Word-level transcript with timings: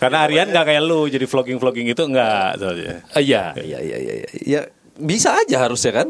Karena 0.00 0.24
Aryan 0.24 0.48
nggak 0.48 0.64
kayak 0.64 0.82
lu 0.82 1.04
jadi 1.06 1.28
vlogging 1.28 1.60
vlogging 1.60 1.86
itu 1.92 2.00
nggak 2.00 2.56
soalnya. 2.56 3.04
Eh, 3.12 3.20
Iya, 3.20 3.52
iya, 3.60 3.78
iya, 3.84 3.96
iya, 4.00 4.14
iya. 4.16 4.28
Ya 4.40 4.60
bisa 4.96 5.36
aja 5.36 5.68
harusnya 5.68 5.92
kan? 5.92 6.08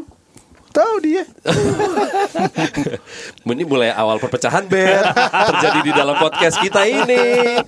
Tahu 0.71 0.93
dia. 1.03 1.27
Ini 3.51 3.67
mulai 3.67 3.91
awal 3.91 4.23
perpecahan 4.23 4.71
band 4.71 5.11
terjadi 5.51 5.79
di 5.83 5.91
dalam 5.91 6.15
podcast 6.15 6.55
kita 6.63 6.87
ini. 6.87 7.59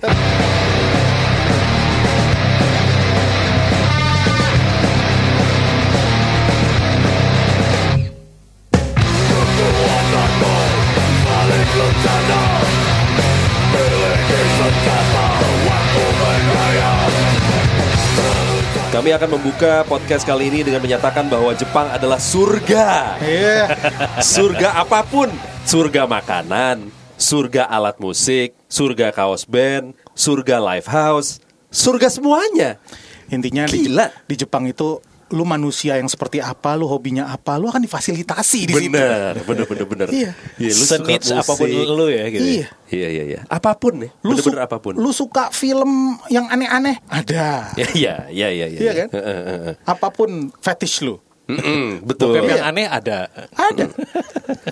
Kami 18.94 19.10
akan 19.10 19.26
membuka 19.26 19.82
podcast 19.90 20.22
kali 20.22 20.54
ini 20.54 20.62
dengan 20.62 20.78
menyatakan 20.78 21.26
bahwa 21.26 21.50
Jepang 21.50 21.90
adalah 21.90 22.14
surga. 22.22 23.18
Iya. 23.18 23.66
Surga 24.22 24.70
apa 24.78 25.02
pun, 25.02 25.26
surga 25.66 26.06
makanan, 26.06 26.94
surga 27.18 27.66
alat 27.66 27.98
musik, 27.98 28.54
surga 28.70 29.10
kaos 29.10 29.50
band, 29.50 29.98
surga 30.14 30.62
live 30.62 30.86
house, 30.86 31.42
surga 31.74 32.06
semuanya. 32.06 32.78
Intinya 33.34 33.66
di, 33.66 33.90
Gila. 33.90 34.14
di 34.30 34.38
Jepang 34.38 34.62
itu 34.70 35.02
lu 35.32 35.42
manusia 35.42 35.96
yang 35.96 36.04
seperti 36.04 36.38
apa, 36.38 36.74
lu 36.74 36.84
hobinya 36.84 37.26
apa, 37.26 37.56
lu 37.56 37.66
akan 37.66 37.80
difasilitasi 37.80 38.60
di 38.66 38.72
situ. 38.72 38.92
Bener, 38.92 39.40
bener, 39.40 39.64
bener, 39.64 39.86
bener. 39.86 40.06
Iya. 40.10 40.30
lu 40.58 40.72
suka 40.76 41.00
Senits 41.00 41.26
musik. 41.26 41.40
apa 41.40 41.52
pun 41.54 41.68
lu 41.70 42.06
ya 42.08 42.24
gitu. 42.28 42.44
Iya. 42.44 42.66
Iya, 42.86 43.08
iya, 43.10 43.24
iya. 43.26 43.40
Apa 43.46 43.74
pun 43.74 43.98
nih, 43.98 44.10
Lu, 44.20 44.36
su- 44.36 44.46
bener-bener 44.46 44.62
apa 44.62 44.76
pun. 44.78 44.92
lu 44.94 45.10
suka 45.10 45.48
film 45.50 45.90
yang 46.28 46.46
aneh-aneh? 46.46 47.00
Ada. 47.06 47.72
Ya, 47.74 47.86
iya, 47.92 48.14
iya, 48.28 48.48
iya, 48.50 48.66
iya. 48.68 48.80
Iya 48.80 48.92
kan? 48.94 49.08
Heeh, 49.10 49.38
heeh. 49.46 49.74
Apa 49.82 50.08
pun 50.10 50.30
fetish 50.58 51.00
lu. 51.00 51.16
Mm-mm, 51.44 52.00
betul. 52.02 52.32
Bokep 52.32 52.56
yang 52.56 52.64
aneh 52.66 52.88
ada. 52.88 53.28
Ada. 53.52 53.84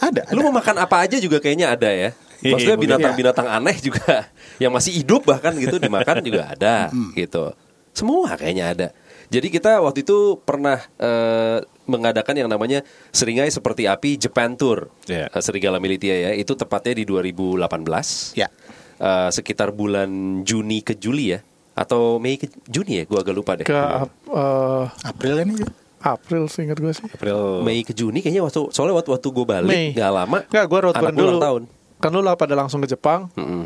ada. 0.00 0.22
Lu 0.32 0.40
mau 0.42 0.54
makan 0.54 0.80
apa 0.80 1.04
aja 1.04 1.20
juga 1.20 1.36
kayaknya 1.36 1.72
ada 1.72 1.88
ya. 1.88 2.10
Iya, 2.42 2.52
Maksudnya 2.56 2.78
binatang-binatang 2.80 3.46
aneh 3.46 3.76
juga 3.78 4.26
yang 4.56 4.72
masih 4.72 4.90
hidup 4.94 5.22
bahkan 5.22 5.52
gitu 5.54 5.76
dimakan 5.76 6.24
juga 6.24 6.50
ada 6.50 6.88
gitu. 7.12 7.52
Semua 7.92 8.32
kayaknya 8.34 8.64
ada. 8.72 8.88
Jadi 9.32 9.48
kita 9.48 9.80
waktu 9.80 10.04
itu 10.04 10.36
pernah 10.38 10.76
eh, 10.94 11.58
mengadakan 11.84 12.36
yang 12.36 12.46
namanya 12.46 12.84
Seringai 13.08 13.48
Seperti 13.48 13.88
Api 13.88 14.20
Japan 14.20 14.52
Tour. 14.54 14.92
Iya. 15.04 15.26
Eh, 15.26 15.40
Serigala 15.40 15.80
Militia 15.80 16.12
ya. 16.12 16.30
Itu 16.32 16.52
tepatnya 16.52 16.92
di 16.94 17.04
2018. 17.04 18.36
Ya. 18.36 18.52
Eh, 18.98 19.28
sekitar 19.30 19.72
bulan 19.72 20.08
Juni 20.42 20.78
ke 20.78 20.94
Juli 20.94 21.32
ya. 21.32 21.40
Atau 21.72 22.20
Mei 22.20 22.36
ke 22.36 22.52
Juni 22.66 23.00
ya, 23.00 23.04
gua 23.04 23.24
agak 23.24 23.32
lupa 23.32 23.56
deh. 23.56 23.64
ke 23.64 23.72
eh, 23.72 24.84
April 25.02 25.34
kan 25.34 25.48
itu. 25.50 25.64
April 25.98 26.42
seingat 26.46 26.76
gue 26.76 26.92
sih. 26.92 27.06
April. 27.06 27.62
Mei 27.62 27.80
ke 27.80 27.90
Juni 27.90 28.20
kayaknya 28.20 28.42
waktu 28.42 28.68
soalnya 28.68 28.98
waktu 28.98 29.10
waktu 29.12 29.28
gue 29.28 29.46
balik 29.46 29.70
Mei. 29.70 29.88
nggak 29.92 30.12
lama. 30.12 30.38
Enggak, 30.44 30.64
gue 30.66 30.78
road 30.82 30.94
burn 30.94 31.14
gua 31.14 31.22
dulu. 31.24 31.38
tahun. 31.40 31.62
Kan 31.96 32.10
lu 32.10 32.20
lah 32.20 32.34
pada 32.34 32.52
langsung 32.52 32.78
ke 32.78 32.90
Jepang. 32.90 33.30
Mm-mm. 33.32 33.64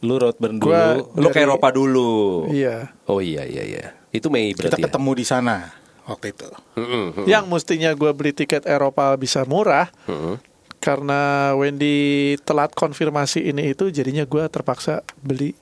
Lu 0.00 0.14
road 0.16 0.38
burn 0.38 0.56
dulu. 0.56 0.70
Gua- 0.70 1.04
Lu 1.12 1.28
ke 1.28 1.38
Eropa 1.38 1.68
dulu. 1.68 2.46
Iya. 2.48 2.88
Oh 3.04 3.18
iya 3.18 3.44
iya 3.44 3.62
iya. 3.62 3.86
Itu 4.12 4.28
Mei 4.28 4.52
Kita 4.52 4.68
berarti 4.68 4.80
ya. 4.80 4.86
ketemu 4.88 5.10
di 5.16 5.24
sana 5.24 5.56
waktu 6.04 6.36
itu. 6.36 6.48
Mm-mm, 6.76 7.04
mm-mm. 7.16 7.26
Yang 7.26 7.44
mestinya 7.48 7.90
gue 7.92 8.10
beli 8.12 8.32
tiket 8.32 8.68
Eropa 8.68 9.16
bisa 9.16 9.42
murah. 9.48 9.88
Mm-mm. 10.06 10.36
Karena 10.82 11.54
Wendy 11.54 12.34
telat 12.42 12.74
konfirmasi 12.74 13.46
ini 13.46 13.70
itu 13.70 13.88
jadinya 13.88 14.26
gue 14.26 14.42
terpaksa 14.50 15.00
beli 15.22 15.54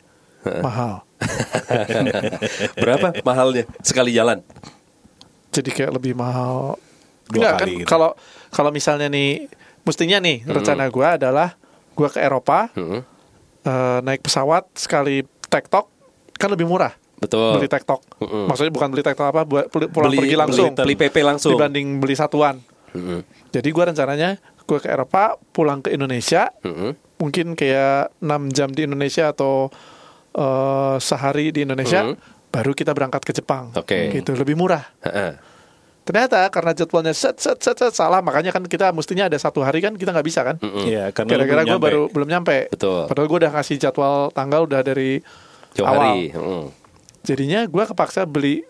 mahal. 0.65 1.05
Berapa 2.81 3.13
mahalnya 3.21 3.69
sekali 3.85 4.17
jalan? 4.17 4.41
Jadi 5.53 5.71
kayak 5.71 5.93
lebih 5.93 6.17
mahal. 6.17 6.81
Dua 7.29 7.37
Enggak 7.37 7.53
kan 7.53 7.61
kali 7.63 7.73
gitu. 7.79 7.87
kalau 7.87 8.11
kalau 8.51 8.71
misalnya 8.73 9.07
nih 9.07 9.47
mestinya 9.87 10.19
nih 10.19 10.43
rencana 10.43 10.89
gue 10.91 11.07
adalah 11.07 11.55
gue 11.95 12.09
ke 12.11 12.19
Eropa 12.19 12.73
Mm-mm. 12.75 13.01
eh, 13.63 13.99
naik 14.03 14.25
pesawat 14.25 14.67
sekali 14.75 15.23
tektok 15.47 15.87
kan 16.35 16.49
lebih 16.49 16.65
murah. 16.65 16.97
Betul. 17.21 17.53
Beli 17.55 17.69
tektok. 17.69 18.01
Mm-mm. 18.19 18.49
Maksudnya 18.49 18.73
bukan 18.73 18.89
beli 18.89 19.03
tektok 19.03 19.27
apa 19.29 19.45
buat 19.45 19.69
pul- 19.69 19.89
pulang 19.89 20.11
pergi 20.11 20.35
langsung. 20.35 20.73
Beli, 20.73 20.97
beli 20.97 21.07
PP 21.07 21.17
langsung. 21.21 21.53
dibanding 21.55 21.87
beli 21.97 22.15
satuan. 22.15 22.57
Mm-mm, 22.91 23.21
Jadi 23.49 23.69
gue 23.69 23.85
rencananya 23.87 24.31
gue 24.61 24.79
ke 24.79 24.89
Eropa, 24.89 25.35
pulang 25.49 25.79
ke 25.79 25.91
Indonesia, 25.91 26.49
mm-mm. 26.59 26.97
mungkin 27.17 27.53
kayak 27.53 28.17
6 28.19 28.27
jam 28.51 28.69
di 28.69 28.83
Indonesia 28.83 29.29
atau 29.29 29.69
eh, 30.33 30.97
sehari 30.99 31.51
di 31.51 31.61
Indonesia, 31.61 32.03
Mhm. 32.05 32.15
baru 32.49 32.71
kita 32.71 32.91
berangkat 32.91 33.21
ke 33.21 33.33
Jepang. 33.33 33.75
Oke. 33.75 34.11
Gitu 34.13 34.33
lebih 34.33 34.55
murah. 34.55 34.87
Ternyata 36.01 36.49
karena 36.49 36.73
jadwalnya 36.73 37.13
set 37.13 37.37
set 37.37 37.59
set, 37.59 37.77
set 37.77 37.93
salah, 37.93 38.19
makanya 38.19 38.51
kan 38.51 38.65
kita 38.65 38.91
mestinya 38.91 39.27
ada 39.27 39.37
satu 39.37 39.61
hari 39.61 39.79
kan 39.79 39.95
kita 39.95 40.11
nggak 40.11 40.25
bisa 40.25 40.43
kan? 40.43 40.57
Iya, 40.59 41.11
karena 41.11 41.29
lu 41.29 41.35
Gara-gara 41.37 41.61
belum 41.61 41.67
gue 41.67 41.71
nyampe. 41.71 41.85
baru 41.85 42.03
belum 42.09 42.29
nyampe. 42.29 42.57
Betul. 42.69 43.01
Padahal 43.07 43.27
gue 43.27 43.39
udah 43.39 43.53
kasih 43.53 43.77
jadwal 43.77 44.15
tanggal 44.31 44.61
udah 44.65 44.81
dari 44.81 45.23
Jauh 45.73 45.87
awal. 45.87 46.03
hari. 46.09 46.21
Mm-mm. 46.33 46.63
Jadinya 47.23 47.65
gue 47.65 47.85
kepaksa 47.87 48.25
beli 48.25 48.65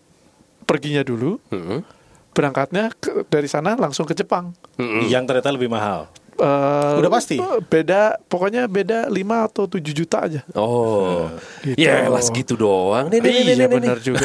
perginya 0.63 1.01
dulu, 1.01 1.39
Mm-mm. 1.49 1.83
berangkatnya 2.31 2.91
ke- 2.93 3.23
dari 3.25 3.47
sana 3.47 3.75
langsung 3.75 4.03
ke 4.03 4.13
Jepang. 4.13 4.55
Mm-mm. 4.75 5.07
Yang 5.07 5.25
ternyata 5.27 5.51
lebih 5.51 5.67
mahal. 5.67 6.07
Eh, 6.33 6.95
Udah 6.97 7.13
pasti? 7.13 7.37
Beda, 7.67 8.17
pokoknya 8.25 8.65
beda 8.65 9.07
5 9.07 9.21
atau 9.45 9.69
7 9.69 9.93
juta 9.93 10.25
aja. 10.25 10.41
Oh, 10.55 11.29
Gitu. 11.61 11.77
ya 11.77 12.09
lah 12.09 12.17
segitu 12.19 12.57
doang. 12.57 13.13
Nih, 13.13 13.21
nih, 13.21 13.31
nih, 13.45 13.55
iya 13.55 13.69
benar 13.69 14.01
juga. 14.01 14.25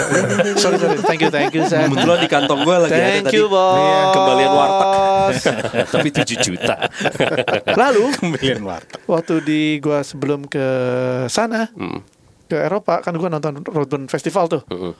sorry 0.56 0.80
sorry, 0.80 0.96
thank 1.04 1.20
you 1.20 1.28
thank 1.28 1.52
you 1.52 1.68
Sam. 1.68 1.92
Kebetulan 1.92 2.18
di 2.18 2.30
kantong 2.30 2.64
gue 2.64 2.76
lagi 2.80 2.94
ada 2.94 3.04
Thank 3.12 3.26
tadi 3.28 3.36
you 3.36 3.46
bos. 3.46 3.76
Iya, 3.76 4.00
kembalian 4.10 4.52
warteg. 4.54 5.34
Tapi 5.94 6.08
7 6.16 6.40
juta. 6.40 6.76
Lalu 7.76 8.04
Kembalian 8.16 8.62
warteg. 8.64 9.00
waktu 9.04 9.36
di 9.42 9.62
gua 9.78 10.00
sebelum 10.00 10.48
ke 10.48 10.66
sana 11.28 11.68
Mm. 11.74 12.00
Ke 12.46 12.58
Eropa 12.58 13.02
kan 13.02 13.14
gua 13.18 13.30
nonton 13.30 13.62
Roadburn 13.66 14.06
Festival 14.08 14.46
tuh. 14.48 14.62
Mm-mm. 14.70 14.94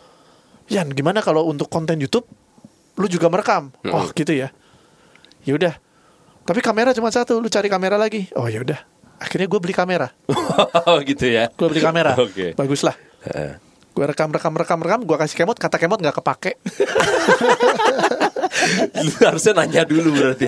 Yan 0.74 0.90
gimana 0.94 1.22
kalau 1.22 1.46
untuk 1.46 1.70
konten 1.70 2.02
YouTube 2.02 2.26
lu 2.96 3.06
juga 3.12 3.28
merekam? 3.28 3.70
Oh 3.92 4.08
gitu 4.16 4.34
ya. 4.34 4.50
Ya 5.46 5.54
udah. 5.54 5.74
Tapi 6.46 6.62
kamera 6.62 6.94
cuma 6.94 7.10
satu, 7.10 7.42
lu 7.42 7.50
cari 7.50 7.70
kamera 7.70 7.98
lagi. 7.98 8.30
Oh 8.38 8.46
ya 8.50 8.62
udah. 8.62 8.78
Akhirnya 9.22 9.48
gue 9.48 9.60
beli 9.62 9.74
kamera. 9.74 10.12
Oh 10.86 10.98
gitu 11.02 11.26
ya. 11.26 11.50
Gue 11.54 11.68
beli 11.72 11.82
kamera. 11.82 12.14
Oke. 12.18 12.54
Bagus 12.54 12.86
lah. 12.86 12.94
Heeh. 13.26 13.58
Gue 13.96 14.06
rekam 14.06 14.28
rekam 14.30 14.54
rekam 14.54 14.80
rekam. 14.84 15.00
Gue 15.08 15.18
kasih 15.18 15.38
kemot. 15.40 15.58
Kata 15.58 15.80
kemot 15.80 16.04
nggak 16.04 16.20
kepake. 16.20 16.60
Lu 19.06 19.12
harusnya 19.24 19.54
nanya 19.56 19.84
dulu 19.88 20.10
berarti. 20.14 20.46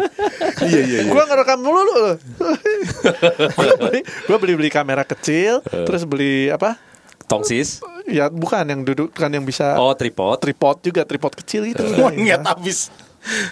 Iya 0.67 0.81
iya 0.83 0.97
iya. 1.05 1.11
gue 1.11 1.23
ngerekam 1.29 1.59
dulu 1.61 1.79
lu. 1.85 1.97
gue 3.61 3.73
beli, 3.77 4.01
gue 4.01 4.37
beli 4.41 4.53
beli 4.57 4.69
kamera 4.73 5.05
kecil. 5.05 5.61
Terus 5.63 6.03
beli 6.09 6.49
apa? 6.49 6.81
Tongsis. 7.27 7.83
Ya 8.07 8.27
bukan 8.27 8.63
yang 8.63 8.81
duduk 8.81 9.11
kan 9.11 9.27
yang 9.27 9.43
bisa 9.43 9.75
Oh 9.75 9.91
tripod. 9.91 10.39
tripod 10.39 10.79
juga 10.79 11.03
tripod 11.03 11.35
kecil 11.35 11.67
itu. 11.67 11.83
Wah, 11.99 12.07
niat 12.15 12.39
habis. 12.41 12.87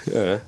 Heeh. 0.07 0.39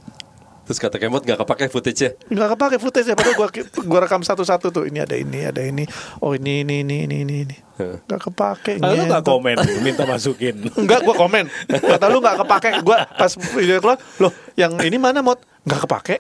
Terus 0.64 0.80
kata 0.80 0.96
kemot 0.96 1.24
gak 1.24 1.40
kepake 1.40 1.68
footage-nya. 1.68 2.12
nggak 2.28 2.50
kepake 2.52 2.76
footage 2.76 3.08
ya 3.08 3.16
padahal 3.16 3.36
gua 3.38 3.48
gua 3.88 4.00
rekam 4.04 4.20
satu-satu 4.20 4.68
tuh 4.68 4.84
ini 4.84 5.00
ada 5.00 5.16
ini 5.16 5.48
ada 5.48 5.64
ini 5.64 5.88
oh 6.20 6.36
ini 6.36 6.68
ini 6.68 6.84
ini 6.84 7.08
ini 7.08 7.24
ini 7.24 7.36
ini 7.48 7.56
nggak 8.04 8.20
kepake 8.28 8.76
Ah, 8.78 8.92
lu 8.92 9.08
nggak 9.08 9.24
ngentot. 9.24 9.32
komen, 9.32 9.56
minta 9.80 10.04
masukin. 10.04 10.68
Enggak, 10.82 11.08
gua 11.08 11.16
komen. 11.16 11.48
Kata 11.72 12.06
lu 12.10 12.20
nggak 12.20 12.44
kepake. 12.44 12.70
Gua 12.84 13.00
pas 13.08 13.32
video 13.32 13.80
keluar, 13.80 13.96
loh, 14.20 14.34
yang 14.56 14.76
ini 14.82 15.00
mana 15.00 15.24
mod? 15.24 15.40
Nggak 15.64 15.88
kepake. 15.88 16.16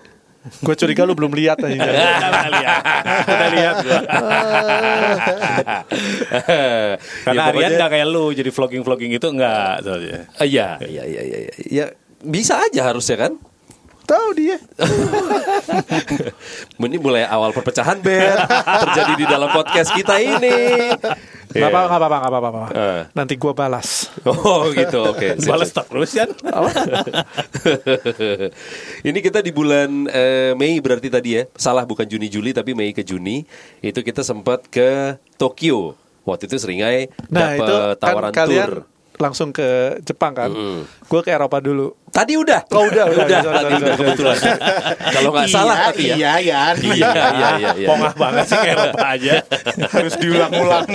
Gue 0.64 0.76
curiga 0.76 1.04
lu 1.08 1.14
belum 1.14 1.32
lihat 1.34 1.58
aja. 1.62 1.78
Udah 1.78 2.50
lihat, 2.52 2.82
udah 3.28 3.50
lihat 3.54 3.76
gua. 3.84 4.00
Karena 7.26 7.42
Ya, 7.58 7.70
nggak 7.78 7.90
kayak 7.92 8.08
lu 8.08 8.32
jadi 8.34 8.50
vlogging 8.52 8.84
vlogging 8.84 9.12
itu 9.16 9.28
nggak 9.28 9.74
soalnya. 9.84 10.22
Iya, 10.42 10.68
iya, 10.86 11.04
iya, 11.06 11.22
iya, 11.24 11.38
iya. 11.42 11.54
Ya 11.68 11.86
bisa 12.24 12.60
aja 12.60 12.92
harusnya 12.92 13.18
kan. 13.28 13.34
Tahu 14.08 14.28
dia. 14.40 14.56
Ini 16.88 16.98
mulai 17.04 17.28
awal 17.28 17.52
perpecahan 17.52 18.00
band 18.00 18.40
terjadi 18.88 19.14
di 19.20 19.26
dalam 19.28 19.52
podcast 19.52 19.92
kita 19.92 20.16
ini. 20.24 20.96
Nggak 21.52 21.68
apa 21.68 21.80
nggak 21.92 22.00
apa 22.00 22.16
nggak 22.16 22.32
apa 22.32 22.48
apa. 22.48 22.64
Eh. 22.72 23.02
Nanti 23.12 23.36
gua 23.36 23.52
balas. 23.52 24.08
Oh 24.24 24.72
gitu, 24.72 25.12
oke. 25.12 25.36
Sip, 25.44 25.52
Balas 25.52 25.76
terus 25.76 26.12
kan? 26.16 26.32
Ini 29.12 29.20
kita 29.20 29.44
di 29.44 29.52
bulan 29.52 30.08
eh, 30.08 30.56
Mei 30.56 30.80
berarti 30.80 31.12
tadi 31.12 31.36
ya. 31.40 31.44
Salah 31.60 31.84
bukan 31.84 32.08
Juni 32.08 32.32
Juli 32.32 32.56
tapi 32.56 32.72
Mei 32.72 32.96
ke 32.96 33.04
Juni. 33.04 33.44
Itu 33.84 34.08
kita 34.08 34.24
sempat 34.24 34.72
ke 34.72 35.20
Tokyo. 35.36 36.00
Waktu 36.24 36.48
itu 36.52 36.60
seringai 36.60 37.08
Nah 37.32 37.56
dapat 37.56 37.68
kan 37.68 38.00
tawaran 38.00 38.32
kalian 38.32 38.68
tour. 38.68 38.97
Langsung 39.18 39.50
ke 39.50 39.98
Jepang 40.02 40.34
kan. 40.34 40.50
Gue 41.06 41.22
ke 41.22 41.30
Eropa 41.30 41.58
dulu. 41.58 41.94
Tadi 42.08 42.34
udah. 42.34 42.66
Oh, 42.72 42.86
udah, 42.86 43.06
udah. 43.10 43.26
udah. 43.26 43.40
Sorry, 43.44 43.44
sorry, 43.44 43.58
tadi 43.62 43.74
udah 43.78 43.90
sorry, 43.94 43.98
kebetulan. 44.00 44.38
Kalau 45.12 45.30
nggak 45.30 45.48
salah 45.50 45.76
Iya, 45.76 45.86
tapi 45.86 46.04
ya. 46.04 46.16
Iya, 46.16 46.32
iya. 46.40 46.62
Iya, 46.74 46.94
iya, 46.96 47.50
iya, 47.58 47.70
iya. 47.78 47.88
Pongah 47.88 48.14
banget 48.16 48.46
sih 48.48 48.58
kayak 48.58 48.76
Eropa 48.78 49.02
aja. 49.06 49.34
Harus 49.98 50.16
diulang-ulang. 50.18 50.86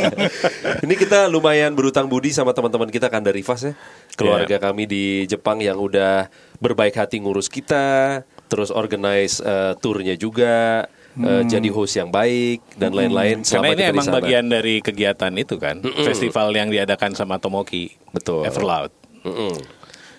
Ini 0.83 0.95
kita 0.97 1.27
lumayan 1.29 1.75
berutang 1.75 2.11
budi 2.11 2.35
sama 2.35 2.51
teman-teman 2.51 2.91
kita 2.91 3.07
kan 3.07 3.23
dari 3.23 3.43
Rivas 3.43 3.71
ya. 3.71 3.75
Keluarga 4.15 4.57
Iya. 4.59 4.63
kami 4.63 4.85
di 4.87 5.05
Jepang 5.27 5.59
yang 5.59 5.79
udah 5.79 6.27
berbaik 6.59 6.95
hati 6.95 7.19
ngurus 7.19 7.51
kita, 7.51 8.21
terus 8.47 8.71
organize 8.71 9.43
eh, 9.43 9.75
turnya 9.79 10.15
juga, 10.15 10.87
eh, 11.19 11.43
jadi 11.45 11.69
host 11.69 12.01
yang 12.01 12.09
baik 12.09 12.65
dan 12.81 12.97
lain-lain. 12.97 13.45
Karena 13.45 13.49
selama 13.49 13.67
ini 13.69 13.77
kita 13.77 13.93
emang 13.93 14.09
bagian 14.09 14.45
dari 14.49 14.75
kegiatan 14.81 15.33
itu 15.37 15.61
kan, 15.61 15.81
festival 15.83 16.53
yang 16.57 16.73
diadakan 16.73 17.13
sama 17.13 17.37
Tomoki. 17.37 17.93
Betul. 18.13 18.49
Everloud. 18.49 18.93
Mm-mm. 19.23 19.55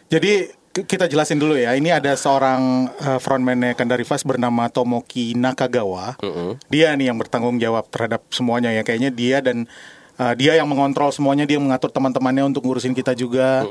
Jadi 0.07 0.53
k- 0.69 0.85
kita 0.85 1.09
jelasin 1.09 1.41
dulu 1.41 1.57
ya. 1.57 1.73
Ini 1.73 1.97
ada 1.97 2.13
seorang 2.13 2.93
uh, 3.01 3.19
frontman-nya 3.19 3.73
Kandari 3.73 4.05
Fast 4.05 4.25
bernama 4.25 4.69
Tomoki 4.69 5.33
Nakagawa. 5.33 6.21
Dia 6.69 6.93
nih 6.93 7.09
yang 7.09 7.17
bertanggung 7.17 7.57
jawab 7.57 7.89
terhadap 7.89 8.23
semuanya 8.29 8.69
ya. 8.69 8.85
Kayaknya 8.85 9.11
dia 9.13 9.37
dan 9.41 9.65
uh, 10.15 10.33
dia 10.33 10.53
yang 10.53 10.65
mengontrol 10.65 11.09
semuanya, 11.09 11.43
dia 11.43 11.57
mengatur 11.57 11.89
teman-temannya 11.89 12.43
untuk 12.45 12.63
ngurusin 12.63 12.91
kita 12.91 13.13
juga. 13.13 13.63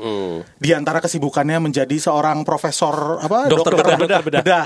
Di 0.55 0.71
antara 0.71 0.97
kesibukannya 0.97 1.59
menjadi 1.61 1.95
seorang 1.95 2.41
profesor 2.43 3.19
apa? 3.19 3.47
Dokter 3.47 3.73
bedah. 3.75 4.21
bedah. 4.21 4.65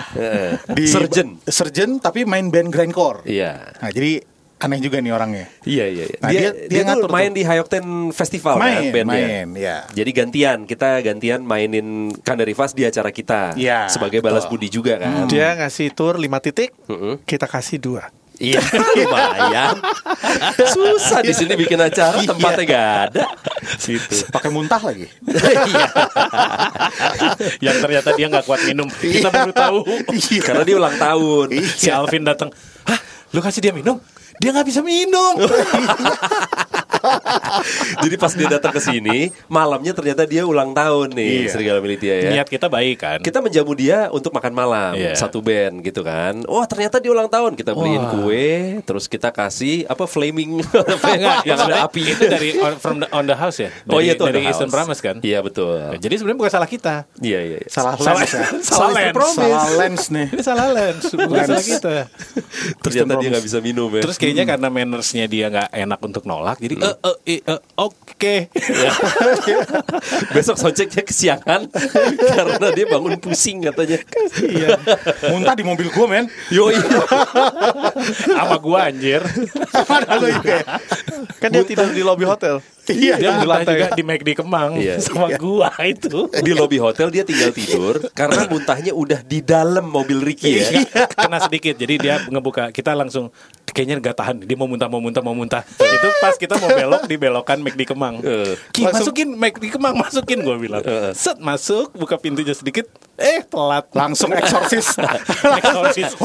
Di- 0.71 0.87
Surgeon. 0.87 1.37
Surgeon 1.41 1.97
tapi 1.97 2.23
main 2.23 2.47
band 2.47 2.69
grindcore. 2.69 3.23
Iya. 3.23 3.73
Nah, 3.77 3.89
jadi 3.89 4.21
aneh 4.57 4.81
juga 4.81 4.97
nih 4.97 5.13
orangnya. 5.13 5.45
Iya 5.63 5.85
iya. 5.85 6.05
iya. 6.07 6.17
Nah, 6.17 6.29
dia 6.29 6.39
dia- 6.39 6.53
dia, 6.55 6.67
dia 6.67 6.81
tuh 6.81 6.87
ngatur 6.89 7.09
main 7.11 7.29
tuh. 7.29 7.37
di 7.37 7.43
Hayokten 7.45 7.85
Festival 8.09 8.53
kan 8.55 8.63
Main, 8.63 8.89
bandnya. 8.89 9.05
main, 9.05 9.47
ya. 9.53 9.77
Jadi 9.93 10.09
gantian 10.11 10.57
kita 10.65 10.89
gantian 10.99 11.45
mainin 11.45 11.87
Kandarivas 12.17 12.73
di 12.73 12.81
acara 12.81 13.13
kita. 13.13 13.53
Iya, 13.53 13.85
Sebagai 13.85 14.17
balas 14.17 14.45
betul. 14.45 14.57
budi 14.57 14.67
juga 14.71 14.97
kan. 14.97 15.29
Dia 15.29 15.53
ngasih 15.55 15.93
tour 15.93 16.17
5 16.17 16.41
titik, 16.41 16.73
Mm-mm. 16.89 17.21
kita 17.21 17.45
kasih 17.45 17.77
dua. 17.77 18.09
Iya 18.37 18.61
lumayan. 18.93 19.75
Susah 20.69 21.25
di 21.25 21.33
sini 21.33 21.57
bikin 21.57 21.81
acara 21.81 22.21
Iya. 22.21 22.29
tempatnya 22.29 22.63
gak 22.63 22.87
ada. 23.09 23.23
Situ. 23.81 24.29
Pakai 24.29 24.53
muntah 24.53 24.77
lagi. 24.77 25.09
Iya. 25.25 25.87
yang 27.59 27.77
ternyata 27.81 28.13
dia 28.13 28.29
nggak 28.29 28.45
kuat 28.45 28.61
minum. 28.65 28.85
Kita 28.87 29.33
baru 29.33 29.49
tahu. 29.49 29.79
Karena 30.45 30.61
dia 30.61 30.75
ulang 30.77 30.95
tahun. 30.95 31.47
Si 31.65 31.89
Alvin 31.89 32.23
datang, 32.23 32.53
hah, 32.85 32.99
lu 33.33 33.41
kasih 33.41 33.61
dia 33.61 33.73
minum? 33.73 33.97
Dia 34.37 34.53
nggak 34.53 34.67
bisa 34.69 34.85
minum. 34.85 35.41
Jadi 38.03 38.15
pas 38.15 38.31
dia 38.31 38.47
datang 38.49 38.71
ke 38.71 38.81
sini, 38.81 39.17
malamnya 39.47 39.91
ternyata 39.91 40.23
dia 40.23 40.43
ulang 40.43 40.71
tahun 40.71 41.13
nih 41.13 41.35
Iya. 41.37 41.49
Serigala 41.51 41.79
Militia 41.79 42.13
ya. 42.13 42.29
Niat 42.33 42.47
kita 42.47 42.67
baik 42.67 42.97
kan. 42.97 43.19
Kita 43.21 43.39
menjamu 43.39 43.71
dia 43.73 44.07
untuk 44.09 44.31
makan 44.31 44.53
malam 44.53 44.93
Iya. 44.93 45.13
satu 45.15 45.39
band 45.39 45.81
gitu 45.81 46.01
kan. 46.01 46.43
Oh 46.45 46.63
ternyata 46.65 46.97
dia 46.97 47.11
ulang 47.11 47.27
tahun 47.27 47.53
kita 47.53 47.71
beliin 47.73 48.03
kue, 48.13 48.49
terus 48.83 49.05
kita 49.05 49.29
kasih 49.29 49.85
apa 49.85 50.05
flaming 50.05 50.59
Enggak, 51.07 51.47
yang 51.47 51.59
ada 51.59 51.87
api 51.87 52.13
Itu 52.13 52.29
dari 52.29 52.59
on, 52.59 52.77
from 52.77 53.01
the, 53.01 53.07
on 53.09 53.25
the 53.25 53.33
house 53.33 53.57
ya. 53.57 53.69
Dari, 53.83 53.93
oh 53.95 53.99
iya 53.99 54.13
itu 54.13 54.23
dari 54.23 54.41
Eastern. 54.45 54.69
Promise 54.69 55.01
kan. 55.01 55.15
Iya 55.23 55.39
betul. 55.41 55.79
Nah, 55.79 55.97
Jadi 55.97 56.13
sebenarnya 56.19 56.39
bukan 56.39 56.51
salah 56.53 56.69
kita. 56.69 56.95
Iya 57.19 57.39
iya. 57.41 57.57
iya. 57.63 57.69
Salah 57.69 57.95
Salah, 57.97 58.21
lens 58.21 58.33
ya. 58.33 58.45
salah 58.67 58.91
Eastern 58.93 59.15
lens. 59.17 59.35
Salah 59.37 59.65
lens 59.73 60.03
nih. 60.09 60.27
Ini 60.29 60.43
salah 60.43 60.67
lens, 60.69 61.03
bukan 61.09 61.43
salah 61.47 61.65
kita. 61.65 61.95
Ternyata 62.83 63.13
dia 63.17 63.29
nggak 63.33 63.45
bisa 63.45 63.59
minum 63.59 63.89
ya. 63.91 64.01
Terus 64.03 64.17
kayaknya 64.19 64.45
karena 64.45 64.67
mannersnya 64.69 65.25
dia 65.25 65.45
nggak 65.49 65.69
enak 65.73 65.99
untuk 65.99 66.23
nolak, 66.23 66.57
jadi 66.59 66.75
eh, 66.77 66.86
oke. 67.75 68.35
besok 70.31 70.55
soundchecknya 70.55 71.03
kesiangan 71.03 71.61
karena 72.35 72.67
dia 72.71 72.85
bangun 72.87 73.17
pusing 73.19 73.65
katanya. 73.65 73.97
Iya. 74.41 74.77
Muntah 75.33 75.55
di 75.57 75.63
mobil 75.65 75.89
gue 75.89 76.07
men. 76.07 76.25
Yo 76.53 76.69
Sama 78.23 78.57
gua 78.61 78.91
anjir. 78.91 79.21
Padahal 79.71 80.19
lo. 80.23 80.27
Kan 81.41 81.49
dia 81.51 81.63
tidur 81.65 81.89
di 81.91 82.03
lobby 82.05 82.23
hotel. 82.23 82.61
Iya. 82.93 83.15
Dia 83.17 83.29
di 83.29 83.37
muntah 83.41 83.49
lantai. 83.59 83.73
juga 83.75 83.87
di 83.91 84.03
McD 84.03 84.29
Kemang 84.37 84.71
Iya. 84.79 84.95
sama 85.05 85.27
gua 85.35 85.71
itu. 85.83 86.29
di 86.31 86.51
lobby 86.53 86.77
hotel 86.77 87.11
dia 87.11 87.23
tinggal 87.23 87.51
tidur 87.51 87.99
karena 88.15 88.47
muntahnya 88.47 88.93
udah 88.93 89.19
di 89.21 89.39
dalam 89.41 89.87
mobil 89.87 90.23
Ricky 90.23 90.61
ya. 90.61 90.83
Kena 91.09 91.43
sedikit, 91.43 91.75
jadi 91.75 91.93
dia 91.97 92.15
ngebuka. 92.27 92.71
Kita 92.71 92.93
langsung 92.93 93.31
kayaknya 93.67 94.01
nggak 94.01 94.15
tahan. 94.17 94.35
Dia 94.41 94.57
mau 94.57 94.65
muntah, 94.65 94.89
mau 94.89 94.97
muntah, 94.97 95.21
mau 95.21 95.35
muntah. 95.35 95.61
Itu 95.67 96.07
pas 96.17 96.33
kita 96.33 96.57
mau 96.57 96.69
belok 96.69 97.05
di 97.05 97.15
belokan 97.15 97.61
McD 97.61 97.81
Kemang. 97.85 98.23
Eh. 98.25 98.57
Ki 98.71 98.85
masukin 98.85 99.37
McD 99.37 99.69
Kemang, 99.73 99.93
masukin 99.97 100.41
gua 100.41 100.57
bilang. 100.57 100.81
Set 101.13 101.37
masuk, 101.37 101.93
buka 101.93 102.17
pintunya 102.17 102.53
sedikit. 102.53 102.89
Eh 103.17 103.41
telat. 103.45 103.89
Langsung 103.93 104.29
eksorsis. 104.33 104.97
Eksorsis. 105.61 106.13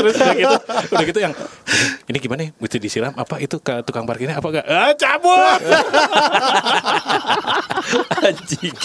Terus 0.00 0.16
udah 0.16 0.36
gitu, 0.36 0.56
udah 0.96 1.04
gitu 1.04 1.20
yang 1.20 1.32
ini 2.10 2.18
gimana 2.18 2.40
ya? 2.48 2.50
Mesti 2.58 2.76
disiram 2.82 3.12
apa 3.14 3.38
itu 3.38 3.60
ke 3.62 3.84
tukang 3.86 4.08
parkirnya 4.08 4.40
apa 4.40 4.48
enggak? 4.50 4.66
Ah, 4.66 4.92
cabut. 4.96 5.60
Anjing. 8.26 8.76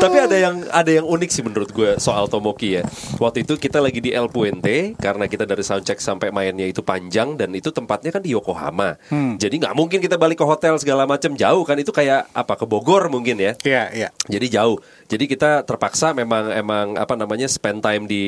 Tapi 0.00 0.16
ada 0.18 0.36
yang 0.36 0.54
ada 0.68 0.90
yang 0.90 1.06
unik 1.06 1.30
sih 1.30 1.42
menurut 1.46 1.70
gue 1.70 1.96
soal 2.02 2.26
Tomoki 2.26 2.80
ya. 2.80 2.82
Waktu 3.22 3.46
itu 3.46 3.54
kita 3.56 3.78
lagi 3.80 4.02
di 4.02 4.10
El 4.12 4.28
Puente 4.28 4.98
karena 4.98 5.30
kita 5.30 5.46
dari 5.46 5.62
soundcheck 5.62 6.02
sampai 6.02 6.34
mainnya 6.34 6.66
itu 6.66 6.82
panjang 6.82 7.38
dan 7.38 7.54
itu 7.54 7.70
tempatnya 7.70 8.10
kan 8.12 8.22
di 8.22 8.34
Yokohama. 8.34 8.98
Jadi 9.38 9.62
nggak 9.62 9.74
mungkin 9.76 9.98
kita 10.02 10.18
balik 10.18 10.42
ke 10.42 10.46
hotel 10.46 10.76
segala 10.80 11.06
macam 11.06 11.32
jauh 11.34 11.62
kan 11.64 11.76
itu 11.78 11.90
kayak 11.94 12.28
apa 12.34 12.54
ke 12.58 12.64
Bogor 12.68 13.08
mungkin 13.08 13.38
ya. 13.38 13.52
Iya, 13.62 13.82
iya. 13.94 14.08
Jadi 14.26 14.46
jauh. 14.52 14.78
Jadi 15.06 15.24
kita 15.24 15.62
terpaksa 15.62 16.10
memang 16.10 16.50
emang 16.50 16.86
apa 16.94 17.14
namanya 17.14 17.46
spend 17.46 17.78
time 17.78 18.04
di 18.04 18.24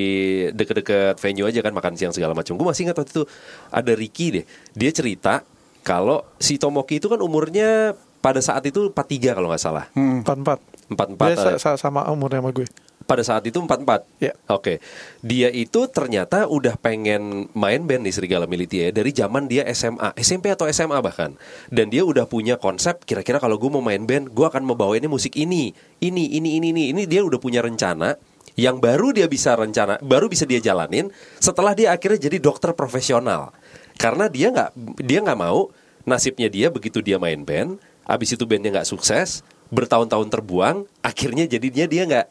deket-deket 0.50 1.19
venue 1.19 1.44
aja 1.44 1.58
kan 1.58 1.75
makan 1.75 1.94
siang 1.94 2.14
segala 2.14 2.32
macam. 2.32 2.54
Gue 2.54 2.66
masih 2.66 2.86
ingat 2.86 2.96
waktu 2.96 3.12
itu 3.12 3.25
ada 3.69 3.92
Ricky 3.92 4.26
deh. 4.32 4.44
Dia 4.72 4.90
cerita 4.90 5.42
kalau 5.82 6.22
si 6.38 6.54
Tomoki 6.54 6.98
itu 6.98 7.10
kan 7.10 7.19
umurnya 7.19 7.92
pada 8.19 8.38
saat 8.38 8.62
itu 8.62 8.90
43 8.90 9.34
kalau 9.34 9.50
nggak 9.50 9.62
salah. 9.62 9.90
Empat 9.94 10.36
empat. 10.38 10.58
44 10.88 11.19
Dia 11.20 11.36
sa- 11.58 11.78
sama 11.78 12.06
umurnya 12.08 12.38
sama 12.38 12.50
gue. 12.50 12.66
Pada 13.08 13.25
saat 13.25 13.40
itu 13.49 13.56
44. 13.56 14.05
Ya. 14.20 14.37
Oke. 14.52 14.84
Dia 15.25 15.49
itu 15.49 15.88
ternyata 15.88 16.44
udah 16.44 16.76
pengen 16.76 17.49
main 17.56 17.88
band 17.88 18.05
di 18.05 18.12
Serigala 18.12 18.44
Militia 18.44 18.93
dari 18.93 19.16
zaman 19.16 19.49
dia 19.49 19.64
SMA, 19.72 20.12
SMP 20.20 20.52
atau 20.52 20.69
SMA 20.69 21.00
bahkan. 21.00 21.32
Dan 21.72 21.88
dia 21.88 22.05
udah 22.05 22.28
punya 22.28 22.60
konsep 22.60 23.00
kira-kira 23.08 23.40
kalau 23.40 23.56
gue 23.56 23.72
mau 23.72 23.81
main 23.81 24.05
band, 24.05 24.28
gue 24.28 24.44
akan 24.44 24.69
membawainnya 24.69 25.08
musik 25.08 25.32
ini, 25.40 25.72
ini, 26.05 26.37
ini, 26.37 26.60
ini, 26.60 26.69
ini. 26.69 26.84
Ini 26.93 27.02
dia 27.08 27.25
udah 27.25 27.40
punya 27.40 27.64
rencana 27.64 28.20
yang 28.60 28.76
baru 28.76 29.16
dia 29.16 29.25
bisa 29.25 29.56
rencana, 29.56 29.96
baru 30.04 30.28
bisa 30.28 30.44
dia 30.44 30.61
jalanin 30.61 31.08
setelah 31.40 31.72
dia 31.72 31.96
akhirnya 31.96 32.28
jadi 32.28 32.37
dokter 32.43 32.76
profesional. 32.76 33.56
Karena 33.96 34.28
dia 34.28 34.52
nggak 34.52 34.70
dia 35.00 35.25
nggak 35.25 35.38
mau 35.38 35.72
nasibnya 36.04 36.50
dia 36.52 36.69
begitu 36.69 36.99
dia 37.00 37.16
main 37.16 37.40
band, 37.47 37.80
abis 38.04 38.35
itu 38.35 38.44
bandnya 38.44 38.75
nggak 38.75 38.88
sukses, 38.90 39.47
bertahun-tahun 39.71 40.28
terbuang, 40.32 40.90
akhirnya 41.06 41.47
jadinya 41.47 41.87
dia 41.87 42.02
nggak 42.09 42.26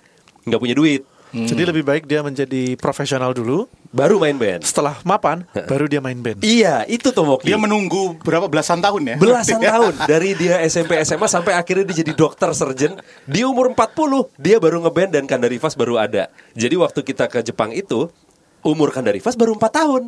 nggak 0.48 0.62
punya 0.62 0.74
duit, 0.74 1.04
Jadi 1.28 1.68
lebih 1.68 1.84
baik 1.84 2.08
dia 2.08 2.24
menjadi 2.24 2.80
profesional 2.80 3.36
dulu. 3.36 3.68
baru 3.92 4.16
main 4.16 4.36
band. 4.36 4.64
Setelah 4.64 4.96
mapan, 5.04 5.44
baru 5.68 5.84
dia 5.88 6.00
main 6.00 6.16
band. 6.16 6.40
Iya, 6.40 6.88
itu 6.88 7.12
Tomoki. 7.12 7.52
Dia 7.52 7.60
menunggu 7.60 8.16
berapa 8.24 8.48
belasan 8.48 8.80
tahun 8.80 9.04
ya? 9.04 9.16
belasan 9.20 9.60
tahun 9.76 9.94
dari 10.08 10.40
dia 10.40 10.64
SMP 10.64 10.96
SMA 11.04 11.28
sampai 11.28 11.52
akhirnya 11.56 11.84
dia 11.84 12.00
jadi 12.04 12.16
dokter 12.16 12.48
surgeon 12.56 12.96
di 13.28 13.44
umur 13.44 13.76
40 13.76 14.40
dia 14.40 14.56
baru 14.60 14.80
ngeband 14.88 15.12
dan 15.20 15.24
Kandarivas 15.28 15.76
baru 15.76 16.00
ada 16.00 16.32
jadi 16.56 16.80
waktu 16.80 17.04
kita 17.04 17.28
ke 17.28 17.44
Jepang 17.44 17.76
itu 17.76 18.08
umur 18.64 18.92
Kandarivas 18.92 19.36
baru 19.36 19.56
4 19.56 19.68
tahun 19.68 20.04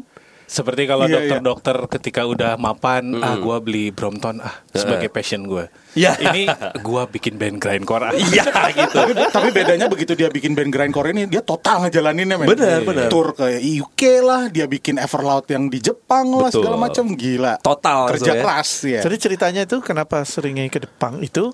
Seperti 0.49 0.89
kalau 0.89 1.05
Iya, 1.05 1.21
dokter-dokter 1.21 1.77
ketika 1.93 2.25
udah 2.25 2.57
mapan, 2.57 3.21
ah 3.21 3.37
gua 3.37 3.61
beli 3.61 3.93
Brompton 3.93 4.41
ah 4.41 4.65
sebagai 4.73 5.05
passion 5.13 5.45
gua. 5.45 5.69
Iya. 5.93 6.17
Ini 6.17 6.49
gua 6.81 7.05
bikin 7.05 7.37
band 7.37 7.61
grindcore 7.61 8.09
ah. 8.09 8.13
iya 8.17 8.49
gitu 8.77 8.97
tapi, 8.97 9.13
tapi 9.13 9.49
bedanya 9.53 9.85
begitu 9.85 10.17
dia 10.17 10.25
bikin 10.33 10.57
band 10.57 10.73
grindcore 10.73 11.13
ini 11.13 11.29
dia 11.29 11.45
total 11.45 11.85
ngejalaninnya 11.85 12.41
men. 12.41 12.49
Benar, 12.49 12.81
benar. 12.81 13.13
Tour 13.13 13.37
ke 13.37 13.61
UK 13.61 14.01
lah, 14.25 14.49
dia 14.49 14.65
bikin 14.65 14.97
Everloud 14.97 15.45
yang 15.53 15.69
di 15.69 15.77
Jepang 15.77 16.33
lah 16.33 16.49
Betul. 16.49 16.65
segala 16.65 16.75
macam 16.81 17.05
gila. 17.13 17.53
Total 17.61 17.99
kerja 18.09 18.25
so 18.25 18.33
ya. 18.33 18.41
keras 18.41 18.69
ya. 18.81 19.01
Jadi 19.05 19.15
ceritanya 19.21 19.61
itu 19.69 19.77
kenapa 19.85 20.25
seringnya 20.25 20.65
ke 20.73 20.81
Jepang 20.81 21.21
itu 21.21 21.53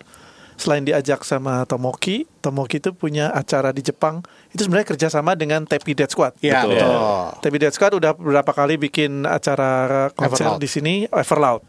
selain 0.55 0.81
diajak 0.81 1.21
sama 1.21 1.63
Tomoki, 1.63 2.23
Tomoki 2.39 2.77
itu 2.77 2.91
punya 2.91 3.27
acara 3.29 3.69
di 3.69 3.81
Jepang 3.81 4.23
itu 4.49 4.61
sebenarnya 4.61 4.87
kerjasama 4.87 5.33
dengan 5.33 5.63
Tepi 5.63 5.91
Dead 5.93 6.07
Squad. 6.07 6.35
Iya, 6.39 6.63
Betul. 6.63 6.79
betul. 6.79 6.95
Tepi 7.41 7.57
Dead 7.59 7.71
Squad 7.71 7.93
udah 7.93 8.11
beberapa 8.11 8.51
kali 8.51 8.75
bikin 8.77 9.23
acara 9.23 10.07
konser 10.11 10.47
Everloud. 10.47 10.59
di 10.59 10.67
sini 10.67 10.93
Everloud. 11.05 11.61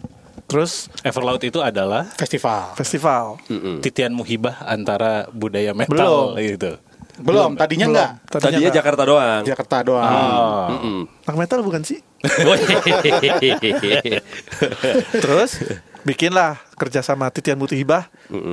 Terus 0.46 0.86
Everloud 1.02 1.42
itu 1.42 1.58
adalah 1.58 2.06
Festival. 2.14 2.70
festival. 2.74 3.24
titian 3.80 4.14
muhibah 4.14 4.62
antara 4.62 5.26
budaya 5.28 5.74
metal 5.74 5.90
Belum. 6.32 6.38
gitu. 6.38 6.72
Belum, 7.16 7.56
tadinya 7.56 7.88
Belum. 7.88 7.96
enggak. 7.96 8.10
tadinya 8.28 8.58
enggak. 8.60 8.76
Jakarta 8.76 9.02
doang 9.02 9.42
Jakarta 9.42 9.76
doang. 9.82 10.06
Oh. 10.06 10.66
Mm-mm. 10.70 10.98
Anak 11.26 11.38
metal 11.40 11.58
bukan 11.60 11.82
sih? 11.82 11.98
Terus 15.16 15.50
bikinlah 16.06 16.62
kerja 16.78 17.02
sama 17.02 17.26
Titian 17.34 17.58
Mutihibah 17.58 18.06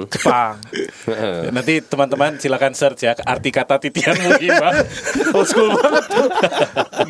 Jepang. 0.09 0.57
Nanti 1.55 1.85
teman-teman 1.85 2.41
silakan 2.41 2.73
search 2.73 3.05
ya 3.05 3.13
arti 3.25 3.49
kata 3.53 3.77
titian 3.77 4.17
muhibah. 4.17 4.73
Old 5.37 5.47
school 5.49 5.69
banget. 5.77 6.03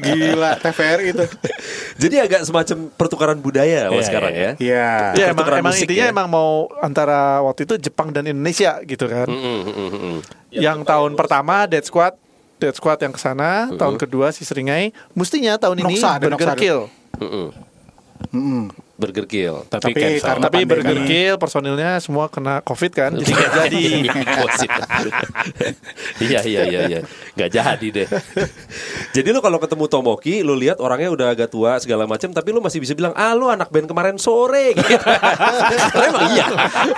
Gila, 0.04 0.52
TVRI 0.60 1.06
itu. 1.16 1.26
Jadi 2.00 2.16
agak 2.20 2.42
semacam 2.48 2.78
pertukaran 2.96 3.40
budaya 3.40 3.88
Iya, 3.88 3.92
wah 3.92 4.04
sekarang 4.04 4.34
iya. 4.36 4.44
ya. 4.44 4.52
Iya. 4.60 4.90
Ya 5.16 5.26
emang, 5.32 5.48
emang 5.50 5.76
intinya 5.76 6.06
ya. 6.08 6.14
emang 6.14 6.28
mau 6.28 6.68
antara 6.84 7.40
waktu 7.42 7.64
itu 7.64 7.76
Jepang 7.90 8.12
dan 8.12 8.28
Indonesia 8.28 8.80
gitu 8.84 9.08
kan. 9.08 9.28
Mm, 9.28 9.40
mm, 9.40 9.64
mm, 9.72 9.92
mm. 9.92 10.18
yang 10.52 10.84
tahun 10.84 11.16
pertama 11.16 11.66
Dead 11.66 11.84
Squad 11.84 12.20
Dead 12.62 12.76
Squad 12.76 13.00
yang 13.02 13.12
ke 13.12 13.20
sana, 13.20 13.72
tahun 13.76 14.00
kedua 14.00 14.32
si 14.32 14.48
Seringai. 14.48 14.96
Mestinya 15.16 15.60
tahun 15.60 15.84
ini 15.84 16.00
Burger. 16.00 16.56
Kill. 16.56 16.82
Mm, 17.20 17.50
mm. 18.32 18.64
Burger 18.94 19.26
Kill. 19.26 19.66
Tapi, 19.66 19.90
Tapi 19.90 19.98
cancel. 19.98 20.22
karena- 20.24 20.46
Tapi 20.46 20.58
pandemi. 20.60 20.70
Burger 20.70 20.98
Kill 21.04 21.36
personilnya 21.36 21.92
semua 21.98 22.30
kena 22.30 22.62
COVID 22.62 22.92
kan, 22.92 23.12
jadi 23.16 23.32
nggak 23.34 23.52
jadi. 23.60 23.84
Gosip. 24.14 24.72
Iya 26.20 26.40
iya 26.44 26.62
iya 26.64 26.80
iya. 26.88 27.00
Gak 27.34 27.50
jadi 27.52 27.88
deh. 27.92 28.08
Jadi 29.12 29.28
lu 29.28 29.40
kalau 29.40 29.58
ketemu 29.58 29.86
Tomoki, 29.88 30.36
lu 30.42 30.54
lihat 30.54 30.78
orangnya 30.78 31.10
udah 31.10 31.28
agak 31.30 31.50
tua 31.50 31.78
segala 31.78 32.06
macam, 32.06 32.30
tapi 32.30 32.50
lu 32.50 32.62
masih 32.62 32.78
bisa 32.78 32.94
bilang, 32.94 33.14
ah 33.14 33.34
lu 33.34 33.46
anak 33.46 33.68
band 33.68 33.86
kemarin 33.86 34.18
sore 34.18 34.74
gitu. 34.78 34.94
Emang 35.96 36.30
iya. 36.30 36.46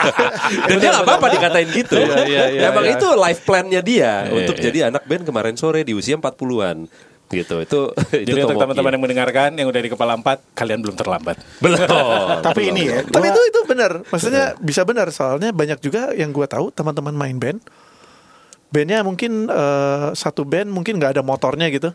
Dan 0.67 0.75
dia 0.77 0.89
gak 0.91 1.05
apa-apa 1.05 1.27
dikatain 1.31 1.69
gitu. 1.71 1.95
Iya, 1.95 2.15
iya, 2.23 2.43
iya, 2.49 2.61
emang 2.69 2.83
iya. 2.83 2.93
itu 2.93 3.07
life 3.13 3.41
plan-nya 3.41 3.79
dia 3.79 4.27
Iya, 4.27 4.35
untuk 4.35 4.55
iya. 4.57 4.63
jadi 4.63 4.79
anak 4.89 5.03
band 5.05 5.23
kemarin 5.23 5.55
sore 5.55 5.81
di 5.81 5.91
usia 5.91 6.15
40-an. 6.15 6.91
Gitu. 7.27 7.55
Itu 7.61 7.89
itu 8.13 8.27
Jadi 8.27 8.39
untuk 8.41 8.53
Tomoki. 8.53 8.63
teman-teman 8.63 8.91
yang 8.93 9.03
mendengarkan 9.03 9.49
yang 9.53 9.67
udah 9.67 9.81
di 9.81 9.89
kepala 9.89 10.13
empat, 10.13 10.45
kalian 10.53 10.79
belum 10.79 10.93
terlambat. 10.93 11.37
belum. 11.57 11.77
Tapi 12.47 12.61
ini 12.69 12.81
ya, 12.85 12.99
Tapi 13.01 13.25
itu 13.27 13.41
itu 13.45 13.59
benar, 13.65 13.91
maksudnya 14.05 14.53
bisa 14.57 14.81
benar 14.83 15.09
soalnya 15.09 15.49
banyak 15.49 15.79
juga 15.79 16.13
yang 16.13 16.29
gua 16.29 16.45
tahu 16.45 16.69
teman-teman 16.69 17.11
main 17.11 17.35
band, 17.35 17.59
bandnya 18.69 19.01
mungkin 19.01 19.47
eh, 19.47 20.07
satu 20.13 20.43
band 20.43 20.69
mungkin 20.69 20.97
nggak 20.97 21.17
ada 21.17 21.23
motornya 21.23 21.65
gitu, 21.67 21.89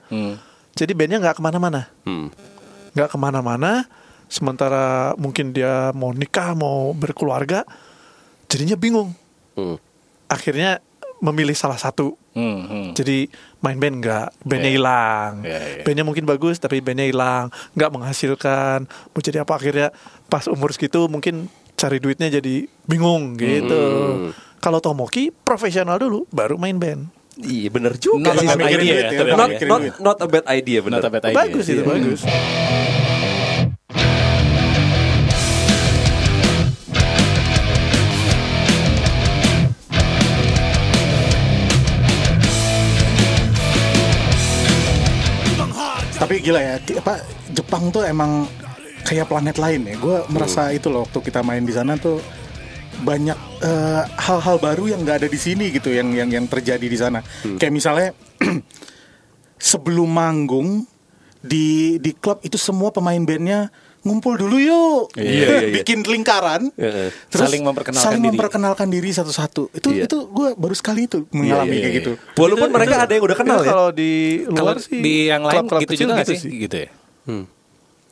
jadi 0.73 0.93
bandnya 0.93 1.19
nggak 1.21 1.39
ke 1.39 1.43
mana-mana, 1.43 1.87
Hmm. 2.03 2.29
nggak 2.93 3.09
ke 3.09 3.17
mana-mana. 3.17 3.87
Sementara 4.27 5.11
mungkin 5.15 5.51
dia 5.51 5.91
mau 5.91 6.11
nikah, 6.11 6.55
mau 6.55 6.91
berkeluarga, 6.91 7.67
jadinya 8.47 8.75
bingung. 8.75 9.11
Hmm. 9.55 9.75
Akhirnya 10.27 10.79
memilih 11.19 11.53
salah 11.53 11.75
satu. 11.77 12.15
Hmm, 12.31 12.63
hmm. 12.63 12.89
Jadi 12.93 13.27
main 13.59 13.75
band 13.75 13.97
nggak, 13.99 14.29
bandnya 14.41 14.69
Iya. 14.69 14.77
hilang. 14.77 15.33
Iya, 15.43 15.59
iya. 15.59 15.83
Bandnya 15.83 16.05
mungkin 16.05 16.25
bagus 16.25 16.57
tapi 16.57 16.79
bandnya 16.79 17.05
hilang, 17.05 17.47
nggak 17.73 17.91
menghasilkan. 17.91 18.79
Mau 18.87 19.21
jadi 19.21 19.43
apa 19.43 19.53
akhirnya 19.53 19.91
pas 20.27 20.47
umur 20.47 20.71
segitu 20.71 21.07
mungkin 21.07 21.51
cari 21.75 21.99
duitnya 21.99 22.31
jadi 22.31 22.55
bingung 22.85 23.35
gitu. 23.35 23.75
Hmm. 23.75 24.31
Kalau 24.59 24.79
Tomoki 24.79 25.33
profesional 25.33 25.97
dulu, 25.97 26.29
baru 26.29 26.55
main 26.55 26.77
band. 26.77 27.09
Iya 27.37 27.69
bener 27.69 27.97
juga 27.97 28.31
Not 28.31 28.37
sih 28.37 28.45
a 28.45 28.53
bad 28.53 28.59
sebenarnya. 28.61 28.77
idea 28.77 28.95
ya, 29.01 29.23
Not- 29.25 29.33
Not, 29.33 29.51
not, 29.65 29.83
not 29.99 30.19
a 30.19 30.29
bad 30.29 30.45
idea 30.47 30.79
bener. 30.81 30.99
Not 30.99 31.05
a 31.05 31.11
bad 31.11 31.25
idea. 31.25 31.37
bagus 31.37 31.65
itu 31.67 31.75
Iya. 31.75 31.89
bagus. 31.89 32.21
Tapi 46.31 46.47
gila 46.47 46.63
ya, 46.63 46.79
apa 46.79 47.27
Jepang 47.51 47.91
tuh 47.91 48.07
emang 48.07 48.47
kayak 49.03 49.27
planet 49.27 49.59
lain 49.59 49.83
ya. 49.83 49.99
Gue 49.99 50.23
merasa 50.31 50.71
itu 50.71 50.87
loh 50.87 51.03
waktu 51.03 51.27
kita 51.27 51.43
main 51.43 51.67
di 51.67 51.75
sana 51.75 51.99
tuh 51.99 52.23
banyak 53.03 53.35
eh, 53.67 54.03
hal-hal 54.15 54.63
baru 54.63 54.95
yang 54.95 55.03
nggak 55.03 55.27
ada 55.27 55.29
di 55.29 55.35
sini 55.35 55.75
gitu 55.75 55.91
yang 55.91 56.15
yang 56.15 56.31
yang 56.31 56.47
terjadi 56.47 56.87
di 56.87 56.95
sana. 56.95 57.19
Kayak 57.59 57.75
misalnya 57.75 58.09
sebelum 59.75 60.07
manggung 60.07 60.87
di 61.43 61.99
di 61.99 62.15
klub 62.15 62.39
itu 62.47 62.55
semua 62.55 62.95
pemain 62.95 63.19
bandnya 63.27 63.75
ngumpul 64.01 64.35
dulu 64.35 64.57
yuk, 64.57 65.13
Iya, 65.13 65.29
iya, 65.29 65.47
iya. 65.61 65.73
bikin 65.77 66.01
lingkaran, 66.03 66.73
Iya. 66.73 67.13
Saling 67.29 67.61
memperkenalkan 67.61 68.07
saling 68.07 68.23
diri. 68.23 68.31
memperkenalkan 68.33 68.89
diri 68.89 69.11
satu-satu. 69.11 69.69
Itu 69.71 69.89
Iya. 69.91 70.09
itu 70.09 70.17
gue 70.27 70.49
baru 70.55 70.73
sekali 70.73 71.05
itu 71.05 71.29
mengalami 71.31 71.69
iya, 71.71 71.81
kayak 71.81 71.93
iya. 71.93 71.99
gitu. 72.01 72.13
Walaupun 72.35 72.67
Itu- 72.67 72.77
mereka 72.77 72.95
itu- 72.95 73.05
ada 73.05 73.13
yang 73.13 73.25
udah 73.25 73.37
kenal 73.37 73.59
ya. 73.59 73.69
Kalau 73.69 73.89
di 73.91 74.13
Kalau 74.43 74.57
luar 74.65 74.77
sih 74.79 74.99
di 74.99 75.15
yang 75.27 75.43
lain 75.43 75.55
klub-klub 75.63 75.81
gitu 75.81 75.93
kecil 75.93 76.07
juga 76.07 76.17
gitu 76.19 76.33
sih? 76.33 76.51
Gitu 76.59 76.77
ya. 76.79 76.89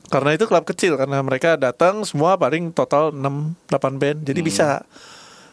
Karena 0.08 0.30
itu 0.32 0.44
klub 0.44 0.64
kecil 0.64 0.92
karena 0.94 1.20
mereka 1.20 1.54
datang 1.54 2.00
semua 2.02 2.34
paling 2.34 2.68
total 2.70 3.08
6 3.10 3.52
8 3.66 3.96
band. 3.96 4.18
Jadi 4.22 4.40
Hmm. 4.40 4.48
bisa 4.48 4.68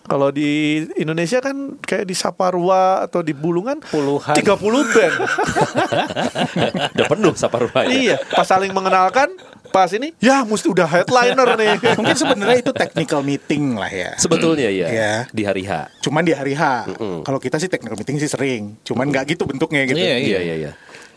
kalau 0.06 0.30
di 0.30 0.80
Indonesia 0.96 1.40
kan 1.40 1.56
kayak 1.78 2.06
di 2.06 2.14
Saparua 2.14 3.04
atau 3.04 3.20
di 3.20 3.32
Bulungan 3.32 3.82
Puluhan. 3.82 4.32
30 4.32 4.56
band. 4.86 5.16
Udah 6.96 7.08
penuh 7.08 7.34
Saparua 7.34 7.82
iya, 7.86 8.16
pas 8.30 8.46
saling 8.46 8.72
mengenalkan 8.72 9.34
pas 9.76 9.92
ini 9.92 10.16
ya 10.24 10.48
mesti 10.48 10.72
udah 10.72 10.88
headliner 10.88 11.60
nih. 11.60 11.76
Mungkin 12.00 12.16
sebenarnya 12.16 12.58
itu 12.64 12.72
technical 12.72 13.20
meeting 13.20 13.76
lah 13.76 13.92
ya. 13.92 14.16
Sebetulnya 14.16 14.72
ya, 14.72 14.88
Iya. 14.88 15.14
di 15.28 15.44
hari 15.44 15.68
H. 15.68 16.00
Cuman 16.00 16.24
di 16.24 16.32
hari 16.32 16.56
H. 16.56 16.88
Kalau 16.96 17.44
kita 17.44 17.60
sih 17.60 17.68
technical 17.68 18.00
meeting 18.00 18.16
sih 18.16 18.32
sering. 18.32 18.80
Cuman 18.88 19.12
nggak 19.12 19.36
gitu 19.36 19.44
bentuknya 19.44 19.84
gitu. 19.84 20.00
Iya, 20.00 20.16
Iya 20.16 20.40
iya 20.40 20.56
iya. 20.56 20.72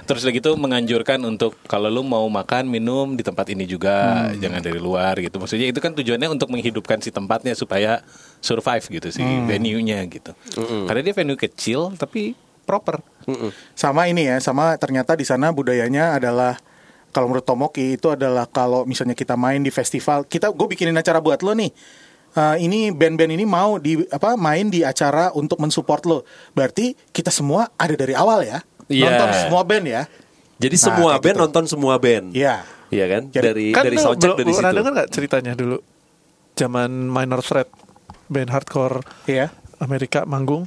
Terus 0.08 0.24
lagi 0.24 0.40
itu 0.40 0.50
menganjurkan 0.56 1.20
untuk 1.22 1.54
kalau 1.68 1.92
lu 1.92 2.00
mau 2.00 2.24
makan 2.26 2.64
minum 2.66 3.12
di 3.12 3.20
tempat 3.20 3.44
ini 3.52 3.68
juga, 3.68 4.32
jangan 4.40 4.64
dari 4.64 4.80
luar 4.80 5.20
gitu. 5.20 5.36
Maksudnya 5.36 5.68
itu 5.68 5.78
kan 5.84 5.92
tujuannya 5.92 6.32
untuk 6.32 6.48
menghidupkan 6.48 6.98
si 7.04 7.12
tempatnya 7.12 7.52
supaya 7.52 8.00
survive 8.40 8.88
gitu 8.88 9.12
si 9.12 9.20
venue-nya 9.22 10.02
gitu. 10.08 10.32
Karena 10.88 11.04
dia 11.04 11.12
venue 11.14 11.36
kecil 11.36 11.92
tapi 11.94 12.32
proper. 12.64 13.04
Sama 13.76 14.08
ini 14.08 14.32
ya, 14.32 14.40
sama 14.40 14.80
ternyata 14.80 15.12
di 15.12 15.28
sana 15.28 15.52
budayanya 15.52 16.16
adalah 16.16 16.56
kalau 17.08 17.26
menurut 17.26 17.42
Tomoki 17.42 17.94
itu 17.94 18.08
adalah 18.08 18.44
kalau 18.44 18.84
misalnya 18.84 19.12
kita 19.12 19.34
main 19.34 19.58
di 19.58 19.68
festival, 19.68 20.24
kita 20.24 20.48
gue 20.48 20.66
bikinin 20.68 20.94
acara 20.94 21.18
buat 21.18 21.40
lo 21.40 21.52
nih. 21.52 21.72
Eh, 22.30 22.56
ini 22.60 22.92
band-band 22.92 23.32
ini 23.32 23.42
mau 23.42 23.76
di 23.76 23.98
apa 24.06 24.36
main 24.36 24.68
di 24.68 24.84
acara 24.84 25.32
untuk 25.32 25.58
mensupport 25.58 26.02
lo. 26.04 26.18
Berarti 26.52 26.92
kita 27.08 27.28
semua 27.28 27.72
ada 27.74 27.92
dari 27.92 28.12
awal 28.12 28.44
ya. 28.44 28.60
Iya. 28.86 29.08
Nonton 29.10 29.28
semua 29.38 29.62
band 29.64 29.84
ya. 29.84 30.02
Jadi 30.58 30.76
Nah, 30.76 30.84
semua 30.84 31.12
band 31.16 31.34
gitu. 31.34 31.42
nonton 31.42 31.64
semua 31.66 31.94
band. 31.96 32.26
Iya. 32.32 32.62
Iya 32.88 33.04
kan? 33.06 33.22
Jadi- 33.28 33.46
dari 33.46 33.66
kan 33.70 33.84
dari 33.84 33.96
soundcheck 33.96 34.32
dari 34.34 34.48
pernah 34.50 34.70
situ. 34.70 34.78
dengar 34.78 34.92
nggak 34.94 35.10
ceritanya 35.10 35.52
dulu? 35.52 35.76
Zaman 36.54 36.90
Minor 36.90 37.40
Threat 37.40 37.68
band 38.26 38.50
hardcore 38.50 39.00
Iya. 39.24 39.48
Amerika 39.78 40.24
manggung. 40.24 40.66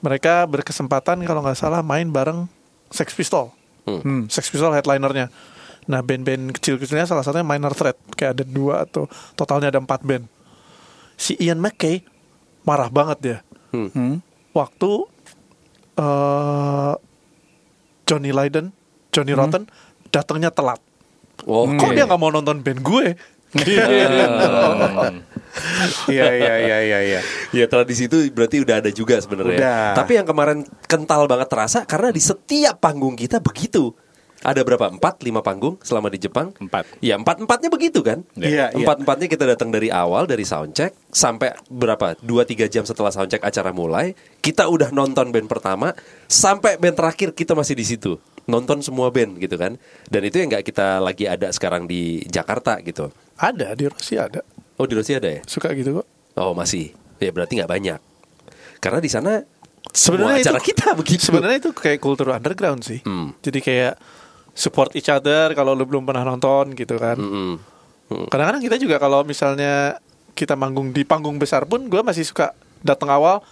Mereka 0.00 0.46
berkesempatan 0.46 1.24
kalau 1.24 1.40
nggak 1.40 1.56
salah 1.56 1.80
main 1.80 2.06
bareng 2.06 2.46
Sex 2.88 3.10
Pistol. 3.10 3.50
Hmm, 3.84 4.26
Sex 4.26 4.50
Pistol 4.50 4.70
headlinernya. 4.70 5.30
Nah 5.86 6.02
band-band 6.02 6.54
kecil-kecilnya 6.58 7.06
salah 7.06 7.22
satunya 7.22 7.46
Minor 7.46 7.72
Threat. 7.74 7.98
Kayak 8.14 8.40
ada 8.40 8.44
dua 8.44 8.74
atau 8.86 9.06
totalnya 9.38 9.70
ada 9.70 9.78
empat 9.82 10.02
band. 10.02 10.26
Si 11.16 11.38
Ian 11.38 11.62
McKay 11.62 12.02
marah 12.66 12.90
banget 12.90 13.18
dia. 13.22 13.38
Hmm. 13.70 14.20
Waktu 14.52 14.90
eh 15.96 16.94
Johnny 18.06 18.30
Lydon, 18.30 18.70
Johnny 19.10 19.34
Rotten 19.34 19.66
datangnya 20.14 20.54
telat. 20.54 20.78
Oh, 21.44 21.68
Kok 21.68 21.92
dia 21.92 22.06
nggak 22.06 22.20
mau 22.20 22.30
nonton 22.32 22.62
band 22.62 22.80
gue? 22.80 23.06
Iya 26.06 26.28
iya 26.36 26.54
iya 26.60 26.78
iya 26.90 26.98
iya. 27.00 27.20
Ya 27.54 27.66
tradisi 27.70 28.10
itu 28.10 28.28
berarti 28.32 28.60
udah 28.60 28.84
ada 28.84 28.90
juga 28.92 29.16
sebenarnya. 29.20 29.92
Tapi 29.96 30.18
yang 30.18 30.26
kemarin 30.28 30.64
kental 30.84 31.24
banget 31.24 31.48
terasa 31.48 31.78
karena 31.88 32.12
di 32.12 32.20
setiap 32.20 32.76
panggung 32.80 33.16
kita 33.16 33.40
begitu. 33.40 33.94
Ada 34.46 34.62
berapa? 34.62 34.86
Empat, 34.86 35.26
lima 35.26 35.42
panggung 35.42 35.74
selama 35.82 36.06
di 36.06 36.22
Jepang? 36.22 36.54
Empat. 36.62 36.86
Ya 37.02 37.18
empat 37.18 37.42
empatnya 37.42 37.66
begitu 37.66 37.98
kan? 38.06 38.22
Iya, 38.38 38.70
iya. 38.70 38.78
Empat 38.78 39.02
empatnya 39.02 39.26
kita 39.26 39.42
datang 39.42 39.74
dari 39.74 39.90
awal 39.90 40.30
dari 40.30 40.46
soundcheck 40.46 40.94
sampai 41.10 41.50
berapa? 41.66 42.14
Dua 42.22 42.46
tiga 42.46 42.70
jam 42.70 42.86
setelah 42.86 43.10
soundcheck 43.10 43.42
acara 43.42 43.74
mulai, 43.74 44.14
kita 44.38 44.70
udah 44.70 44.94
nonton 44.94 45.34
band 45.34 45.50
pertama 45.50 45.90
sampai 46.30 46.78
band 46.78 46.94
terakhir 46.94 47.34
kita 47.34 47.58
masih 47.58 47.74
di 47.74 47.82
situ 47.82 48.22
nonton 48.46 48.78
semua 48.78 49.10
band 49.10 49.34
gitu 49.42 49.58
kan. 49.58 49.74
Dan 50.06 50.22
itu 50.22 50.38
yang 50.38 50.54
nggak 50.54 50.62
kita 50.62 51.02
lagi 51.02 51.26
ada 51.26 51.50
sekarang 51.50 51.90
di 51.90 52.22
Jakarta 52.30 52.78
gitu. 52.86 53.10
Ada 53.34 53.74
di 53.74 53.90
Rusia 53.90 54.30
ada. 54.30 54.46
Oh 54.78 54.86
di 54.86 54.94
Rusia 54.94 55.18
ada 55.18 55.26
ya? 55.26 55.42
Suka 55.42 55.74
gitu 55.74 55.98
kok. 55.98 56.06
Oh 56.38 56.54
masih. 56.54 56.94
Ya 57.18 57.34
berarti 57.34 57.58
nggak 57.58 57.66
banyak. 57.66 57.98
Karena 58.78 59.02
di 59.02 59.10
sana 59.10 59.42
Sebenarnya 59.86 60.42
acara 60.42 60.60
itu- 60.60 60.66
kita 60.70 60.86
begitu. 60.94 61.22
Sebenarnya 61.30 61.58
itu 61.62 61.70
kayak 61.74 61.98
kultur 61.98 62.30
underground 62.30 62.82
sih. 62.86 63.00
Hmm. 63.02 63.32
Jadi 63.42 63.58
kayak 63.64 63.94
support 64.56 64.96
each 64.96 65.12
other 65.12 65.52
kalau 65.52 65.76
lu 65.76 65.84
belum 65.84 66.08
pernah 66.08 66.24
nonton 66.24 66.72
gitu 66.72 66.96
kan. 66.96 67.20
Mm-mm. 67.20 67.60
Mm. 68.08 68.26
Kadang-kadang 68.32 68.62
kita 68.64 68.76
juga 68.80 68.96
kalau 68.96 69.20
misalnya 69.22 70.00
kita 70.32 70.56
manggung 70.56 70.90
di 70.90 71.04
panggung 71.04 71.36
besar 71.36 71.68
pun 71.68 71.84
gue 71.86 72.00
masih 72.00 72.24
suka 72.24 72.56
datang 72.80 73.12
awal. 73.12 73.44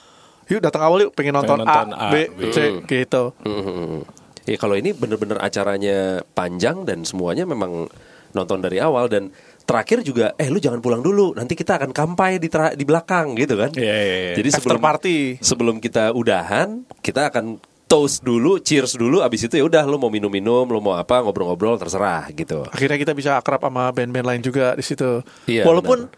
Yuk 0.49 0.65
datang 0.65 0.85
awal 0.85 1.09
yuk 1.09 1.13
pengen 1.13 1.37
nonton, 1.37 1.61
nonton 1.61 1.89
A, 1.93 2.09
A, 2.09 2.13
B, 2.13 2.29
B. 2.33 2.49
C 2.49 2.81
gitu. 2.85 3.37
Mm-mm. 3.45 4.01
Ya 4.45 4.57
kalau 4.57 4.77
ini 4.77 4.93
bener-bener 4.93 5.41
acaranya 5.41 6.21
panjang 6.33 6.85
dan 6.85 7.05
semuanya 7.05 7.45
memang 7.45 7.89
nonton 8.33 8.61
dari 8.61 8.77
awal 8.81 9.09
dan 9.09 9.33
terakhir 9.65 10.05
juga 10.05 10.37
eh 10.37 10.53
lu 10.53 10.61
jangan 10.61 10.85
pulang 10.85 11.01
dulu 11.01 11.33
nanti 11.33 11.57
kita 11.57 11.81
akan 11.81 11.97
kampai 11.97 12.37
di 12.37 12.53
di 12.53 12.85
belakang 12.85 13.33
gitu 13.33 13.57
kan 13.57 13.73
Iya, 13.73 13.97
iya, 13.97 14.17
iya. 14.21 14.35
jadi 14.37 14.49
After 14.53 14.61
sebelum 14.61 14.83
party. 14.85 15.17
sebelum 15.41 15.77
kita 15.81 16.13
udahan 16.13 16.85
kita 17.01 17.33
akan 17.33 17.57
toast 17.85 18.25
dulu 18.25 18.57
cheers 18.61 18.97
dulu 18.97 19.21
abis 19.21 19.47
itu 19.47 19.61
ya 19.61 19.65
udah 19.69 19.85
lu 19.85 20.01
mau 20.01 20.09
minum-minum 20.09 20.65
lu 20.65 20.81
mau 20.81 20.97
apa 20.97 21.21
ngobrol-ngobrol 21.21 21.77
terserah 21.77 22.33
gitu. 22.33 22.65
Akhirnya 22.73 22.97
kita 22.97 23.13
bisa 23.13 23.37
akrab 23.37 23.61
sama 23.61 23.93
band-band 23.93 24.27
lain 24.27 24.43
juga 24.43 24.73
di 24.75 24.85
situ. 24.85 25.21
Iya, 25.45 25.69
Walaupun 25.69 26.09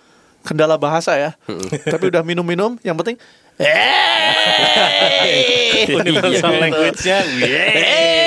kendala 0.46 0.78
bahasa 0.78 1.18
ya, 1.18 1.30
tapi 1.92 2.06
udah 2.06 2.22
minum-minum, 2.22 2.78
yang 2.86 2.94
penting 2.94 3.18
Universal 5.88 6.52
language-nya. 6.60 7.24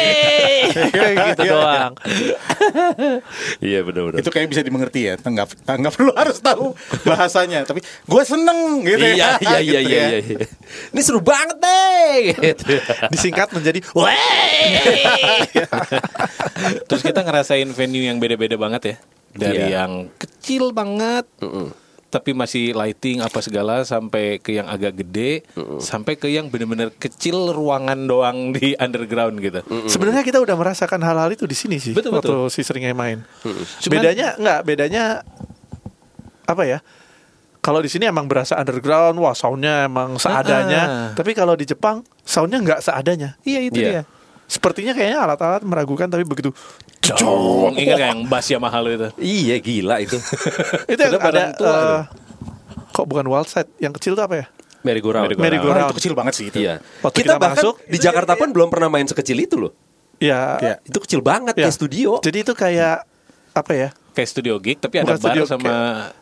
kayak 0.72 1.16
gitu 1.34 1.42
doang. 1.48 1.94
iya 3.68 3.80
benar-benar 3.82 4.20
Itu 4.20 4.30
kayak 4.30 4.48
bisa 4.48 4.62
dimengerti 4.62 5.10
ya. 5.10 5.16
Nggak, 5.16 5.48
nggak 5.66 5.94
perlu 5.94 6.12
harus 6.14 6.38
tahu 6.40 6.74
bahasanya. 7.04 7.64
Tapi 7.64 7.80
gue 7.82 8.24
seneng 8.24 8.84
gitu 8.84 9.00
iya 9.00 9.38
ya. 9.40 9.60
iya 9.60 9.60
iya 9.60 9.80
Gitu 9.80 9.90
iya, 9.90 10.02
ya. 10.08 10.20
iya. 10.20 10.46
ini 10.92 11.02
seru 11.02 11.20
banget 11.20 11.58
deh 11.58 12.14
gitu. 12.36 12.64
Disingkat 13.10 13.50
menjadi 13.52 13.80
Terus 16.88 17.02
kita 17.02 17.22
ngerasain 17.22 17.70
venue 17.70 18.06
yang 18.06 18.18
beda-beda 18.18 18.56
banget 18.56 18.82
ya. 18.84 18.96
Dari 19.30 19.62
Iya. 19.62 19.86
yang 19.86 20.10
kecil 20.18 20.74
banget. 20.74 21.26
Tapi 22.10 22.34
masih 22.34 22.74
lighting 22.74 23.22
apa 23.22 23.38
segala 23.38 23.86
sampai 23.86 24.42
ke 24.42 24.58
yang 24.58 24.66
agak 24.66 24.98
gede, 24.98 25.46
sampai 25.78 26.18
ke 26.18 26.26
yang 26.26 26.50
bener-bener 26.50 26.90
kecil 26.90 27.54
ruangan 27.54 28.10
doang 28.10 28.50
di 28.50 28.74
underground 28.76 29.38
gitu. 29.38 29.62
Sebenarnya 29.86 30.26
kita 30.26 30.42
udah 30.42 30.58
merasakan 30.58 31.06
hal-hal 31.06 31.30
itu 31.30 31.46
di 31.46 31.54
sini 31.54 31.78
sih 31.78 31.94
Betul, 31.94 32.18
waktu 32.18 32.34
betul. 32.34 32.50
si 32.50 32.66
seringnya 32.66 32.98
main. 32.98 33.22
Cuman- 33.46 33.94
bedanya 33.94 34.34
nggak, 34.36 34.60
bedanya 34.66 35.04
apa 36.44 36.64
ya? 36.66 36.82
Kalau 37.60 37.78
di 37.78 37.92
sini 37.92 38.08
emang 38.08 38.26
berasa 38.26 38.58
underground, 38.58 39.20
wah 39.20 39.36
soundnya 39.36 39.86
emang 39.86 40.18
seadanya. 40.18 40.82
Ah. 40.82 41.10
Tapi 41.14 41.36
kalau 41.36 41.54
di 41.54 41.68
Jepang 41.68 42.02
soundnya 42.24 42.58
nggak 42.58 42.82
seadanya. 42.82 43.38
Iya 43.44 43.60
itu 43.62 43.78
Iya. 43.78 43.90
dia. 43.92 44.04
Sepertinya 44.50 44.92
kayaknya 44.92 45.20
alat-alat 45.22 45.62
meragukan 45.62 46.06
tapi 46.06 46.26
begitu. 46.26 46.50
Jong, 47.00 47.74
ingat 47.76 47.96
gak 47.96 48.08
yang 48.08 48.20
bass 48.26 48.50
Yamaha 48.50 48.78
lu 48.80 48.90
itu? 48.92 49.08
iya 49.18 49.56
gila 49.58 49.98
itu 49.98 50.18
Itu 50.92 51.00
yang 51.00 51.18
ada 51.18 51.54
tua 51.54 51.70
eh, 51.70 52.00
kok 52.92 53.06
bukan 53.06 53.26
wild 53.26 53.46
side, 53.46 53.70
yang 53.78 53.90
kecil 53.92 54.14
tuh 54.14 54.22
apa 54.22 54.36
ya? 54.36 54.46
merry-go-round 54.80 55.28
Merry-go-round. 55.28 55.44
Merry-go-round. 55.44 55.84
Oh, 55.84 55.90
itu 55.90 55.98
kecil 55.98 56.14
banget 56.14 56.34
sih 56.34 56.46
itu. 56.48 56.58
iya 56.60 56.80
Waktu 57.00 57.16
kita, 57.16 57.36
kita 57.36 57.36
bahkan 57.38 57.58
masuk, 57.60 57.74
di 57.84 57.98
Jakarta 58.00 58.34
pun 58.34 58.50
belum 58.50 58.68
pernah 58.68 58.88
main 58.88 59.06
sekecil 59.06 59.38
itu 59.38 59.56
loh 59.58 59.74
Ya, 60.18 60.60
Iya. 60.60 60.76
itu 60.84 60.98
kecil 61.00 61.22
banget 61.22 61.56
ya. 61.56 61.64
kayak 61.64 61.76
studio 61.76 62.20
Jadi 62.20 62.38
itu 62.42 62.52
kayak 62.52 63.08
apa 63.52 63.72
ya? 63.72 63.90
Kayak 64.12 64.30
studio 64.30 64.54
gig 64.58 64.78
tapi 64.78 64.96
ada 64.98 65.06
Bukan 65.06 65.16
bar 65.16 65.24
studio, 65.26 65.44
sama 65.46 65.64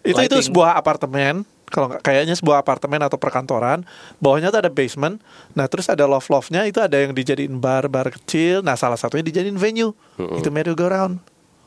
kayak- 0.04 0.08
itu 0.08 0.22
itu 0.28 0.38
sebuah 0.46 0.72
apartemen 0.74 1.42
kalau 1.68 1.92
nggak 1.92 2.02
kayaknya 2.04 2.36
sebuah 2.40 2.64
apartemen 2.64 3.04
atau 3.04 3.20
perkantoran 3.20 3.84
bawahnya 4.24 4.56
tuh 4.56 4.64
ada 4.64 4.72
basement. 4.72 5.20
Nah 5.52 5.68
terus 5.68 5.92
ada 5.92 6.08
loft 6.08 6.32
loftnya 6.32 6.64
itu 6.64 6.80
ada 6.80 6.96
yang 6.96 7.12
dijadiin 7.12 7.60
bar 7.60 7.92
bar 7.92 8.08
kecil. 8.08 8.64
Nah 8.64 8.80
salah 8.80 8.96
satunya 8.96 9.28
dijadiin 9.28 9.60
venue. 9.60 9.92
Itu 10.16 10.48
merry 10.48 10.72
go 10.72 10.88
round 10.88 11.20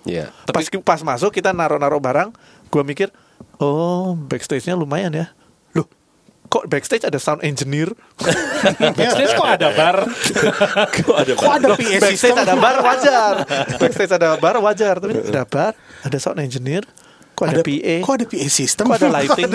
Iya 0.08 0.32
pas 0.48 0.64
pas 0.80 1.00
masuk 1.04 1.36
kita 1.36 1.52
naruh 1.52 1.76
naruh 1.76 2.00
barang. 2.00 2.32
Gua 2.72 2.80
mikir 2.80 3.12
oh 3.60 4.16
backstage 4.16 4.64
nya 4.64 4.72
lumayan 4.72 5.12
ya. 5.12 5.28
Loh 5.76 5.84
kok 6.48 6.64
backstage 6.64 7.04
ada 7.04 7.20
sound 7.20 7.44
engineer? 7.44 7.92
Backstage 8.98 9.32
kok 9.40 9.48
ada 9.48 9.68
bar? 9.76 9.96
kok 10.90 11.16
ada 11.16 11.32
Kok 11.36 11.52
ada 11.60 11.68
PA 11.76 11.96
backstage 12.00 12.40
ada 12.40 12.54
bar 12.56 12.76
wajar. 12.80 13.34
Backstage 13.76 14.12
ada 14.16 14.28
bar 14.40 14.56
wajar. 14.64 14.96
Tapi 14.96 15.12
ada 15.28 15.44
bar 15.44 15.72
ada 15.76 16.16
sound 16.16 16.40
engineer 16.40 16.88
kok 17.40 17.48
ada, 17.48 17.62
PA 17.62 17.94
Kok 17.98 18.14
ada 18.14 18.26
PA 18.26 18.46
system? 18.46 18.84
Kok 18.84 18.96
ada 18.96 19.08
lighting? 19.16 19.48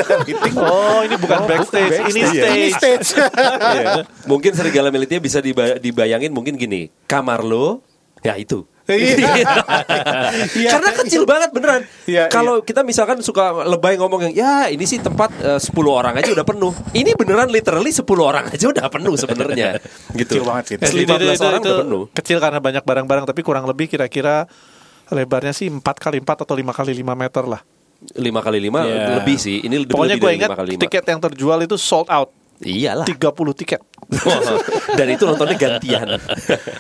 oh, 0.58 1.00
ini 1.02 1.16
bukan 1.16 1.40
backstage, 1.46 1.94
ini 2.10 2.20
Iya, 2.20 2.30
Ini 2.50 2.68
stage. 2.74 2.74
stage. 2.74 3.10
Iya. 3.76 3.84
Mungkin 4.26 4.52
serigala 4.52 4.90
militnya 4.90 5.20
bisa 5.20 5.38
diba- 5.38 5.78
dibayangin 5.78 6.30
mungkin 6.30 6.56
gini, 6.56 6.90
kamar 7.06 7.42
lo 7.42 7.86
ya 8.20 8.34
itu. 8.36 8.66
Iya. 8.86 9.18
Iya. 10.56 10.70
Karena 10.72 10.90
kecil 10.96 11.24
banget 11.24 11.50
beneran. 11.52 11.82
Iya, 12.06 12.28
Kalau 12.28 12.62
kita 12.62 12.82
misalkan 12.82 13.18
suka 13.20 13.66
lebay 13.66 13.96
ngomong 13.96 14.26
yang 14.26 14.34
ya 14.36 14.54
ini 14.68 14.84
sih 14.84 14.98
tempat 14.98 15.30
eh, 15.38 15.58
10 15.58 15.70
orang 15.86 16.14
aja 16.16 16.30
udah 16.32 16.44
penuh. 16.44 16.74
Ini 16.92 17.14
beneran 17.14 17.50
literally 17.50 17.90
10 17.90 18.02
orang 18.20 18.46
aja 18.48 18.66
udah 18.66 18.86
penuh 18.88 19.14
sebenarnya. 19.16 19.78
gitu. 20.12 20.38
Kecil 20.38 20.44
banget 20.44 20.64
sih. 20.66 20.76
Ya, 20.76 20.82
Terus 20.84 20.94
itu- 20.96 21.14
15 21.14 21.34
itu- 21.34 21.46
orang 21.46 21.60
itu 21.60 21.68
udah 21.68 21.82
penuh. 21.82 22.04
Kecil 22.12 22.38
karena 22.40 22.60
banyak 22.60 22.84
barang-barang, 22.84 23.26
tapi 23.26 23.42
kurang 23.42 23.66
lebih 23.66 23.86
kira-kira 23.88 24.46
lebarnya 25.08 25.54
sih 25.54 25.66
4 25.66 25.82
kali 25.82 26.18
4 26.18 26.46
atau 26.46 26.54
5 26.54 26.70
kali 26.72 26.94
5 26.96 27.14
meter 27.16 27.44
lah. 27.46 27.62
5 28.08 28.22
kali 28.40 28.60
5 28.62 28.80
Iya. 28.82 29.06
lebih 29.18 29.38
sih. 29.38 29.58
Ini 29.62 29.76
lebih, 29.80 29.94
Pokoknya 29.94 30.16
gue 30.16 30.32
ingat 30.34 30.50
5 30.50 30.60
kali 30.60 30.72
5. 30.74 30.84
tiket 30.84 31.04
yang 31.08 31.20
terjual 31.20 31.60
itu 31.62 31.76
sold 31.76 32.08
out. 32.08 32.30
Iyalah. 32.58 33.04
30 33.04 33.20
tiket. 33.54 33.84
Dan 34.98 35.08
itu 35.10 35.28
nontonnya 35.28 35.58
gantian. 35.58 36.08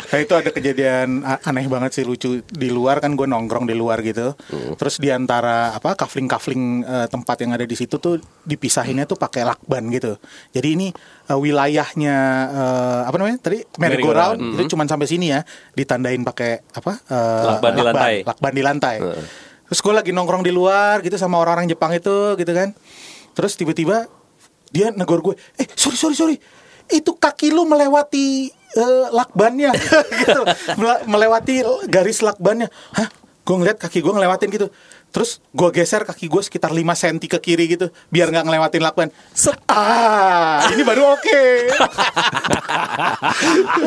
Kayak 0.08 0.24
itu 0.26 0.34
ada 0.34 0.50
kejadian 0.50 1.10
aneh 1.20 1.68
banget 1.68 1.92
sih 1.92 2.04
lucu 2.04 2.40
di 2.42 2.70
luar 2.70 3.04
kan 3.04 3.12
gue 3.12 3.28
nongkrong 3.28 3.68
di 3.68 3.76
luar 3.76 4.00
gitu. 4.00 4.40
Terus 4.74 4.96
di 4.98 5.12
antara 5.12 5.76
apa 5.76 6.00
kafling-kafling 6.00 6.64
eh, 6.82 7.08
tempat 7.10 7.44
yang 7.44 7.52
ada 7.52 7.64
di 7.64 7.76
situ 7.76 8.00
tuh 8.00 8.16
dipisahinnya 8.42 9.04
tuh 9.04 9.18
pakai 9.18 9.44
lakban 9.44 9.92
gitu. 9.92 10.16
Jadi 10.50 10.68
ini 10.70 10.88
eh, 11.26 11.36
wilayahnya 11.36 12.18
eh, 12.48 13.02
apa 13.04 13.16
namanya 13.18 13.38
tadi 13.42 13.60
merry-go-round 13.76 14.40
Merry-go-round. 14.40 14.56
itu 14.56 14.72
cuman 14.72 14.88
sampai 14.88 15.08
sini 15.08 15.26
ya 15.30 15.44
ditandain 15.74 16.24
pakai 16.24 16.64
apa 16.72 16.92
eh, 17.04 17.44
Lakban 17.52 17.72
di 17.74 17.84
lantai. 17.84 18.14
Lakban 18.24 18.54
di 18.54 18.64
lantai. 18.64 18.96
Heeh. 19.04 19.24
Terus 19.66 19.80
gue 19.82 19.94
lagi 19.94 20.12
nongkrong 20.14 20.46
di 20.46 20.54
luar 20.54 21.02
gitu 21.02 21.18
sama 21.18 21.42
orang-orang 21.42 21.66
Jepang 21.68 21.90
itu 21.92 22.38
gitu 22.38 22.52
kan. 22.54 22.74
Terus 23.34 23.58
tiba-tiba 23.58 24.06
dia 24.70 24.92
negor 24.92 25.22
gue, 25.22 25.36
eh 25.56 25.68
sorry 25.74 25.96
sorry 25.96 26.16
sorry, 26.16 26.36
itu 26.92 27.12
kaki 27.16 27.50
lu 27.50 27.64
melewati 27.64 28.50
eh, 28.52 29.06
lakbannya, 29.10 29.72
gitu, 30.26 30.42
Mele- 30.76 31.04
melewati 31.08 31.64
garis 31.88 32.20
lakbannya. 32.20 32.68
Hah? 32.92 33.08
Gue 33.46 33.56
ngeliat 33.62 33.78
kaki 33.78 34.02
gue 34.02 34.10
ngelewatin 34.10 34.50
gitu. 34.52 34.68
Terus 35.16 35.40
gue 35.56 35.70
geser 35.72 36.04
kaki 36.04 36.28
gue 36.28 36.44
sekitar 36.44 36.76
5 36.76 36.84
cm 36.84 37.18
ke 37.32 37.40
kiri 37.40 37.72
gitu, 37.72 37.88
biar 38.12 38.36
nggak 38.36 38.52
ngelewatin 38.52 38.84
lakban. 38.84 39.10
Set. 39.32 39.56
Ah, 39.72 40.68
ini 40.76 40.84
baru 40.84 41.16
oke. 41.16 41.44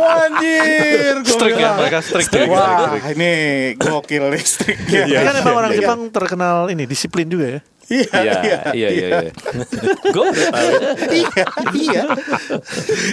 Anjir, 0.08 1.20
gua 1.20 1.36
Strict 1.36 1.60
ya, 1.60 1.70
mereka 1.76 1.98
strict 2.00 2.32
ya. 2.32 2.48
Wah, 2.48 2.96
ini 3.12 3.32
gokil 3.76 4.32
listriknya. 4.32 5.04
Tapi 5.04 5.26
kan 5.28 5.36
emang 5.44 5.56
orang 5.60 5.72
Jepang 5.76 6.00
terkenal 6.08 6.72
ini 6.72 6.88
disiplin 6.88 7.28
juga 7.28 7.60
ya. 7.60 7.60
Iya, 7.88 8.04
Iya, 8.12 8.36
iya, 8.44 8.58
iya, 8.72 8.88
iya. 8.92 9.08
iya. 9.24 9.32
Gue 10.14 10.24
udah 10.28 10.46
tahu. 10.52 10.70
iya, 11.08 11.44
iya. 11.72 12.02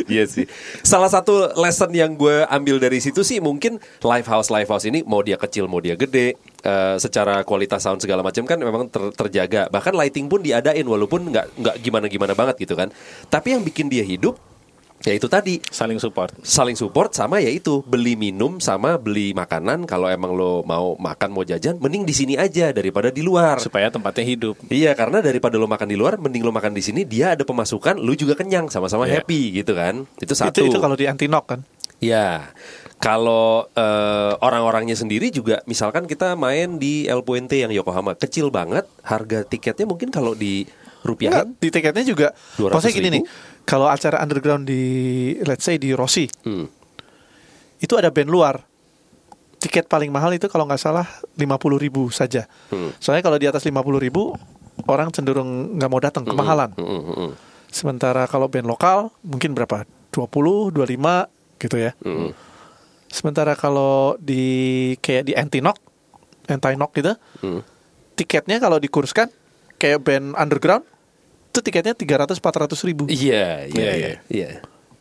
Iya 0.06 0.24
sih. 0.28 0.46
Salah 0.84 1.08
satu 1.08 1.56
lesson 1.56 1.96
yang 1.96 2.14
gue 2.14 2.44
ambil 2.46 2.78
dari 2.78 3.00
situ 3.00 3.24
sih 3.24 3.40
mungkin 3.40 3.80
live 4.04 4.28
house 4.28 4.52
live 4.52 4.68
house 4.68 4.84
ini 4.84 5.00
mau 5.08 5.24
dia 5.24 5.40
kecil 5.40 5.72
mau 5.72 5.80
dia 5.80 5.96
gede, 5.96 6.36
eh, 6.62 6.96
secara 7.00 7.48
kualitas 7.48 7.82
sound 7.82 8.04
segala 8.04 8.20
macam 8.20 8.44
kan 8.44 8.60
memang 8.60 8.92
ter- 8.92 9.16
terjaga. 9.16 9.72
Bahkan 9.72 9.94
lighting 9.96 10.28
pun 10.28 10.44
diadain 10.44 10.84
walaupun 10.84 11.32
nggak 11.32 11.56
nggak 11.56 11.76
gimana 11.80 12.06
gimana 12.12 12.34
banget 12.36 12.56
gitu 12.60 12.76
kan. 12.76 12.92
Tapi 13.28 13.56
yang 13.56 13.64
bikin 13.64 13.88
dia 13.88 14.04
hidup 14.04 14.36
ya 14.98 15.12
itu 15.12 15.28
tadi 15.28 15.60
Saling 15.68 15.98
support. 15.98 16.32
saling 16.40 16.74
support 16.74 17.12
sama 17.12 17.38
ya 17.38 17.48
itu 17.48 17.84
beli 17.84 18.16
minum 18.16 18.58
sama 18.58 18.96
beli 18.96 19.32
makanan 19.32 19.84
kalau 19.84 20.08
emang 20.08 20.32
lo 20.32 20.64
mau 20.64 20.96
makan 20.96 21.30
mau 21.30 21.44
jajan 21.44 21.76
mending 21.76 22.04
di 22.04 22.12
sini 22.12 22.34
aja 22.36 22.72
daripada 22.72 23.10
di 23.10 23.20
luar. 23.20 23.60
Supaya 23.60 23.88
tempatnya 23.88 24.24
hidup. 24.26 24.56
Iya 24.66 24.94
karena 24.94 25.20
daripada 25.20 25.56
lo 25.56 25.66
makan 25.66 25.86
di 25.86 25.96
luar 25.96 26.16
mending 26.16 26.42
lo 26.42 26.50
makan 26.50 26.72
di 26.72 26.82
sini 26.82 27.04
dia 27.04 27.34
ada 27.34 27.44
pemasukan 27.44 27.98
lu 27.98 28.14
juga 28.14 28.34
kenyang 28.34 28.68
sama-sama 28.68 29.04
Iya. 29.04 29.20
happy 29.20 29.42
gitu 29.58 29.74
kan 29.74 30.08
itu 30.18 30.32
satu 30.32 30.64
Itu 30.64 30.72
itu 30.72 30.78
kalau 30.80 30.96
di 30.96 31.06
Antinok 31.06 31.46
kan. 31.46 31.60
ya 31.98 32.50
kalau 32.98 33.68
eh, 33.70 34.34
orang-orangnya 34.38 34.96
sendiri 34.96 35.30
juga 35.30 35.60
misalkan 35.66 36.06
kita 36.06 36.34
main 36.34 36.76
di 36.76 37.06
El 37.06 37.22
Puente 37.22 37.56
yang 37.56 37.70
Yokohama 37.70 38.16
kecil 38.16 38.50
banget 38.50 38.88
harga 39.02 39.44
tiketnya 39.44 39.86
mungkin 39.86 40.10
kalau 40.10 40.34
di 40.34 40.66
rupiah 41.02 41.46
di 41.46 41.70
tiketnya 41.70 42.02
juga 42.02 42.28
200 42.58 42.74
Maksudnya 42.74 42.94
gini 42.94 43.06
ribu. 43.06 43.16
nih 43.16 43.24
Kalau 43.66 43.90
acara 43.90 44.22
underground 44.22 44.70
di 44.70 44.82
Let's 45.42 45.66
say 45.66 45.82
di 45.82 45.92
Rossi 45.92 46.30
Hmm. 46.46 46.70
Itu 47.78 47.98
ada 47.98 48.14
band 48.14 48.30
luar 48.30 48.62
Tiket 49.58 49.90
paling 49.90 50.14
mahal 50.14 50.38
itu 50.38 50.46
kalau 50.46 50.70
nggak 50.70 50.78
salah 50.78 51.06
50 51.34 51.42
ribu 51.82 52.08
saja 52.10 52.46
Hmm. 52.70 52.94
Soalnya 53.02 53.26
kalau 53.26 53.42
di 53.42 53.50
atas 53.50 53.66
50 53.66 53.74
ribu 53.98 54.38
Orang 54.86 55.10
cenderung 55.10 55.76
nggak 55.76 55.90
mau 55.90 55.98
datang 55.98 56.24
Kemahalan 56.24 56.72
Hmm, 56.78 56.86
hmm, 56.86 57.16
hmm. 57.18 57.32
Sementara 57.68 58.30
kalau 58.30 58.46
band 58.46 58.70
lokal 58.70 59.10
Mungkin 59.26 59.52
berapa? 59.52 59.84
20, 60.14 60.70
25 60.72 61.26
gitu 61.58 61.76
ya 61.76 61.92
Hmm. 62.06 62.32
Sementara 63.10 63.58
kalau 63.58 64.14
di 64.22 64.46
Kayak 65.02 65.24
di 65.26 65.34
Antinok 65.34 65.78
Antinok 66.46 66.94
gitu 66.94 67.18
Hmm. 67.42 67.66
Tiketnya 68.14 68.62
kalau 68.62 68.78
dikurskan 68.78 69.34
Kayak 69.76 70.06
band 70.06 70.38
underground 70.38 70.86
Itu 71.56 71.64
tiketnya 71.64 71.96
300-400 71.96 72.36
ribu 72.84 73.08
Iya, 73.08 73.64
iya, 73.64 73.72
Iya, 73.72 73.72
iya. 73.72 73.96
iya. 73.96 74.16
Iya. 74.28 74.50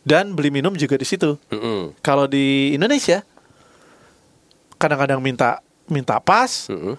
Dan 0.07 0.39
beli 0.39 0.55
minum 0.55 0.71
juga 0.79 0.95
di 0.95 1.03
situ 1.03 1.35
Mm-mm. 1.51 1.99
Kalau 1.99 2.31
di 2.31 2.71
Indonesia 2.71 3.27
kadang-kadang 4.79 5.19
minta 5.19 5.59
minta 5.91 6.23
pas, 6.23 6.71
Mm-mm. 6.71 6.95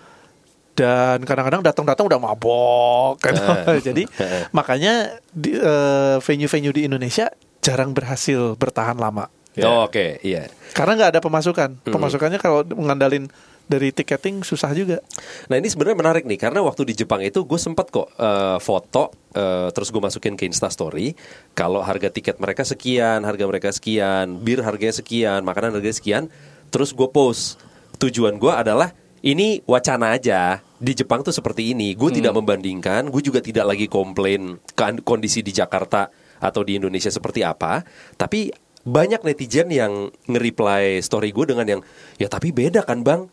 dan 0.76 1.24
kadang-kadang 1.24 1.62
datang-datang 1.63 2.06
udah 2.06 2.20
mabok 2.20 3.15
kan. 3.24 3.34
Jadi 3.88 4.04
makanya 4.58 5.15
di, 5.32 5.56
eh, 5.56 6.18
venue-venue 6.20 6.74
di 6.74 6.82
Indonesia 6.84 7.32
jarang 7.63 7.96
berhasil 7.96 8.60
bertahan 8.60 9.00
lama. 9.00 9.32
Oh, 9.63 9.88
Oke, 9.88 10.20
iya. 10.20 10.52
Karena 10.76 11.00
nggak 11.00 11.12
ada 11.15 11.22
pemasukan. 11.24 11.70
Pemasukannya 11.88 12.44
kalau 12.44 12.68
mengandalin 12.76 13.32
dari 13.65 13.89
tiketing 13.89 14.45
susah 14.45 14.71
juga. 14.78 15.01
Nah 15.49 15.58
ini 15.58 15.67
sebenarnya 15.69 15.97
menarik 15.97 16.23
nih 16.30 16.38
karena 16.38 16.62
waktu 16.62 16.86
di 16.86 16.93
Jepang 16.93 17.21
itu 17.25 17.45
gue 17.45 17.60
sempat 17.60 17.89
kok 17.89 18.13
eh, 18.13 18.58
foto 18.62 19.13
eh, 19.34 19.69
terus 19.73 19.89
gue 19.89 20.01
masukin 20.01 20.38
ke 20.38 20.45
Insta 20.45 20.69
Story 20.69 21.17
kalau 21.58 21.82
harga 21.82 22.13
tiket 22.13 22.38
mereka 22.38 22.62
sekian, 22.62 23.25
harga 23.25 23.45
mereka 23.49 23.69
sekian, 23.73 24.41
bir 24.41 24.62
harganya 24.62 24.93
sekian, 24.93 25.41
makanan 25.41 25.78
harganya 25.78 25.97
sekian, 25.97 26.23
terus 26.69 26.93
gue 26.93 27.10
post. 27.10 27.58
Tujuan 27.95 28.36
gue 28.38 28.51
adalah 28.51 28.91
ini 29.25 29.63
wacana 29.65 30.13
aja 30.13 30.62
di 30.78 30.93
Jepang 30.93 31.25
tuh 31.25 31.34
seperti 31.34 31.73
ini. 31.73 31.95
Gue 31.97 32.12
tidak 32.13 32.36
membandingkan, 32.36 33.08
gue 33.10 33.21
juga 33.23 33.41
tidak 33.41 33.73
lagi 33.73 33.88
komplain 33.89 34.62
kan- 34.78 35.01
kondisi 35.01 35.41
di 35.41 35.56
Jakarta 35.56 36.12
atau 36.38 36.62
di 36.62 36.78
Indonesia 36.78 37.10
seperti 37.10 37.41
apa, 37.41 37.82
tapi 38.19 38.51
banyak 38.86 39.25
netizen 39.25 39.73
yang 39.73 40.13
nge-reply 40.30 41.01
story 41.01 41.34
gue 41.34 41.45
dengan 41.49 41.65
yang 41.65 41.82
ya 42.21 42.30
tapi 42.30 42.54
beda 42.54 42.86
kan 42.86 43.01
bang 43.01 43.25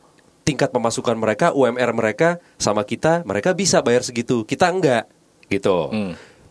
tingkat 0.42 0.70
pemasukan 0.70 1.14
mereka 1.14 1.50
UMR 1.50 1.90
mereka 1.94 2.28
sama 2.58 2.82
kita 2.82 3.22
mereka 3.22 3.54
bisa 3.54 3.78
bayar 3.80 4.02
segitu 4.02 4.42
kita 4.42 4.68
enggak 4.68 5.06
gitu 5.46 5.88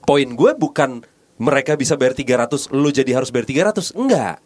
poin 0.02 0.28
gue 0.28 0.52
bukan 0.56 1.04
mereka 1.38 1.74
bisa 1.74 1.98
bayar 1.98 2.14
300 2.14 2.72
lu 2.72 2.90
jadi 2.90 3.18
harus 3.18 3.30
bayar 3.30 3.72
300 3.74 3.98
enggak 3.98 4.38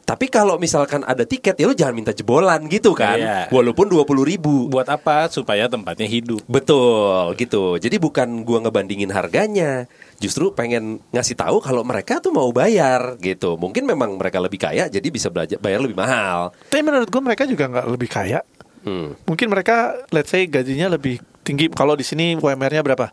tapi 0.00 0.26
kalau 0.26 0.58
misalkan 0.58 1.06
ada 1.06 1.22
tiket 1.22 1.54
ya 1.54 1.70
lu 1.70 1.76
jangan 1.76 1.94
minta 1.94 2.10
jebolan 2.10 2.66
gitu 2.66 2.96
kan 2.96 3.14
Iya. 3.14 3.38
walaupun 3.52 3.86
20 3.86 4.26
ribu 4.26 4.66
Buat 4.66 4.90
apa? 4.90 5.30
Supaya 5.30 5.70
tempatnya 5.70 6.08
hidup. 6.08 6.42
Betul 6.50 7.36
gitu. 7.38 7.78
Jadi 7.78 8.00
bukan 8.00 8.42
gua 8.42 8.58
ngebandingin 8.64 9.12
harganya, 9.12 9.86
justru 10.18 10.50
pengen 10.50 10.98
ngasih 11.14 11.38
tahu 11.38 11.62
kalau 11.62 11.86
mereka 11.86 12.18
tuh 12.18 12.34
mau 12.34 12.50
bayar 12.50 13.22
gitu. 13.22 13.54
Mungkin 13.54 13.86
memang 13.86 14.18
mereka 14.18 14.42
lebih 14.42 14.58
kaya 14.58 14.90
jadi 14.90 15.04
bisa 15.14 15.30
belajar 15.30 15.62
bayar 15.62 15.78
lebih 15.78 15.94
mahal. 15.94 16.50
Tapi 16.66 16.82
menurut 16.82 17.06
gue 17.06 17.22
mereka 17.22 17.46
juga 17.46 17.70
nggak 17.70 17.86
lebih 17.86 18.08
kaya. 18.10 18.40
Hmm. 18.80 19.12
Mungkin 19.24 19.46
mereka, 19.46 19.92
let's 20.08 20.28
say 20.28 20.44
gajinya 20.44 20.88
lebih 20.88 21.18
tinggi. 21.40 21.68
Kalau 21.68 21.92
di 21.92 22.02
sini 22.02 22.32
UMR-nya 22.34 22.80
berapa? 22.80 23.12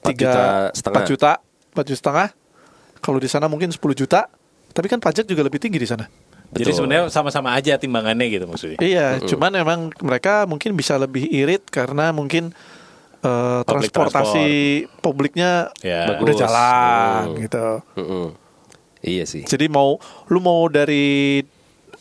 Empat 0.00 0.14
juta 0.14 0.42
setengah. 0.72 1.04
4 1.04 1.10
juta, 1.10 1.30
4 1.74 1.84
juta 1.84 1.98
setengah. 1.98 2.28
Kalau 2.98 3.18
di 3.18 3.28
sana 3.28 3.46
mungkin 3.46 3.68
10 3.68 3.78
juta. 3.94 4.26
Tapi 4.68 4.86
kan 4.86 4.98
pajak 4.98 5.24
juga 5.24 5.42
lebih 5.42 5.58
tinggi 5.58 5.76
di 5.76 5.88
sana. 5.88 6.06
Jadi 6.48 6.64
Betul. 6.64 6.76
sebenarnya 6.80 7.02
sama-sama 7.12 7.52
aja 7.52 7.76
timbangannya 7.76 8.24
gitu 8.30 8.48
maksudnya. 8.48 8.78
Iya, 8.80 9.20
cuman 9.20 9.52
memang 9.52 9.80
mereka 10.00 10.48
mungkin 10.48 10.72
bisa 10.72 10.96
lebih 10.96 11.28
irit 11.28 11.68
karena 11.68 12.08
mungkin 12.08 12.56
eh, 13.18 13.60
Public 13.68 13.90
transportasi 13.92 14.46
publiknya 15.02 15.68
Ya. 15.82 16.16
udah 16.16 16.24
Bagus. 16.24 16.40
jalan 16.40 17.22
Hmm. 17.28 17.36
gitu. 17.42 17.66
Mm-mm. 18.00 18.26
Iya 19.04 19.24
sih. 19.28 19.42
Jadi 19.44 19.66
mau 19.68 20.00
lu 20.26 20.38
mau 20.38 20.64
dari 20.70 21.42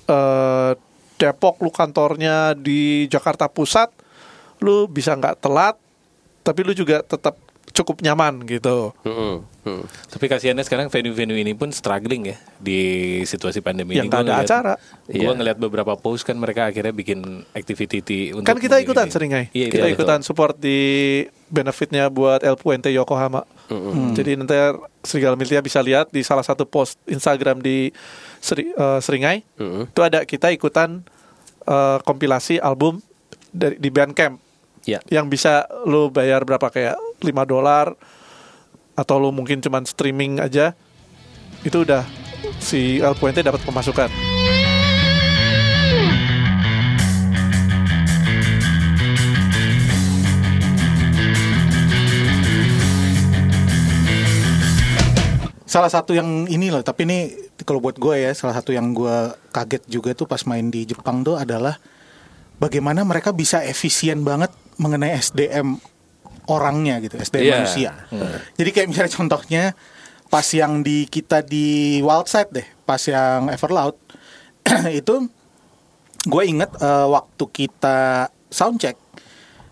eh, 0.07 0.71
Depok 1.17 1.57
lu 1.65 1.73
kantornya 1.73 2.53
di 2.53 3.09
Jakarta 3.09 3.49
Pusat, 3.49 3.89
lu 4.61 4.85
bisa 4.85 5.17
nggak 5.17 5.41
telat, 5.41 5.75
tapi 6.45 6.61
lu 6.61 6.73
juga 6.77 7.01
tetap 7.01 7.35
cukup 7.77 8.01
nyaman 8.01 8.41
gitu. 8.43 8.89
Mm. 9.05 9.45
Tapi 10.07 10.25
kasihannya 10.25 10.63
sekarang 10.63 10.87
venue-venue 10.87 11.37
ini 11.37 11.51
pun 11.51 11.69
struggling 11.69 12.31
ya 12.31 12.37
di 12.57 12.79
situasi 13.21 13.59
pandemi 13.59 13.93
Yang 13.93 14.07
ini. 14.07 14.11
Gua 14.11 14.17
ada 14.17 14.25
ngeliat- 14.25 14.47
acara. 14.47 14.73
Gua 15.05 15.13
Iya. 15.13 15.29
ngeliat 15.35 15.57
beberapa 15.59 15.93
post 15.93 16.23
kan 16.23 16.33
mereka 16.33 16.65
akhirnya 16.65 16.89
bikin 16.89 17.19
activity 17.51 18.31
untuk 18.31 18.47
kan 18.47 18.57
kita 18.57 18.79
ikutan 18.79 19.11
sering 19.11 19.29
Ngai. 19.29 19.51
Iya, 19.51 19.67
kita 19.67 19.85
iya, 19.85 19.93
ikutan 19.93 20.23
support 20.23 20.55
di 20.55 20.79
benefitnya 21.47 22.07
buat 22.07 22.41
El 22.41 22.55
Puente 22.55 22.89
Yokohama. 22.89 23.43
Hmm. 23.67 24.15
Jadi 24.15 24.39
nanti 24.39 24.55
Serigala 25.03 25.35
Militia 25.35 25.59
bisa 25.59 25.83
lihat 25.83 26.07
di 26.09 26.23
salah 26.23 26.43
satu 26.43 26.63
post 26.63 26.95
Instagram 27.03 27.59
di 27.59 27.91
Seri- 28.39 28.71
eh, 28.71 28.99
Seringai. 28.99 29.43
Mm-mm. 29.55 29.91
Itu 29.91 30.01
ada 30.01 30.23
kita 30.23 30.49
ikutan 30.49 31.03
eh, 31.63 31.99
kompilasi 32.01 32.57
album 32.57 33.03
dari 33.51 33.75
di 33.75 33.91
Bandcamp 33.91 34.39
Ya. 34.83 35.03
yang 35.11 35.27
bisa 35.27 35.67
lu 35.83 36.07
bayar 36.07 36.47
berapa 36.47 36.63
kayak 36.65 36.95
5 37.21 37.33
dolar 37.49 37.97
atau 38.97 39.15
lu 39.21 39.29
mungkin 39.29 39.61
cuman 39.61 39.85
streaming 39.85 40.41
aja 40.41 40.73
itu 41.61 41.85
udah 41.85 42.05
si 42.57 43.01
El 43.01 43.17
Puente 43.17 43.41
dapat 43.41 43.61
pemasukan. 43.65 44.09
Salah 55.67 55.91
satu 55.91 56.15
yang 56.15 56.47
ini 56.49 56.73
loh, 56.73 56.81
tapi 56.81 57.05
ini 57.05 57.29
kalau 57.61 57.77
buat 57.77 57.99
gue 57.99 58.23
ya, 58.23 58.31
salah 58.33 58.55
satu 58.55 58.73
yang 58.73 58.95
gue 58.97 59.35
kaget 59.51 59.83
juga 59.85 60.15
tuh 60.17 60.25
pas 60.25 60.41
main 60.47 60.63
di 60.73 60.87
Jepang 60.87 61.21
tuh 61.21 61.37
adalah 61.37 61.77
bagaimana 62.57 63.05
mereka 63.05 63.29
bisa 63.35 63.61
efisien 63.61 64.25
banget 64.25 64.49
mengenai 64.81 65.13
SDM 65.19 65.77
orangnya 66.47 66.97
gitu, 66.97 67.15
SDM 67.15 67.43
Iya. 67.43 67.55
manusia. 67.57 67.91
Jadi 68.55 68.69
kayak 68.71 68.87
misalnya 68.87 69.11
contohnya 69.11 69.63
pas 70.27 70.47
yang 70.49 70.81
di 70.81 71.05
kita 71.05 71.39
di 71.41 71.65
Wildside 71.99 72.51
deh, 72.51 72.67
pas 72.81 72.99
yang 73.01 73.47
Everloud 73.47 73.95
itu 74.93 75.27
gue 76.23 76.43
inget 76.43 76.71
eh, 76.73 77.07
waktu 77.07 77.43
kita 77.47 77.97
soundcheck 78.47 78.99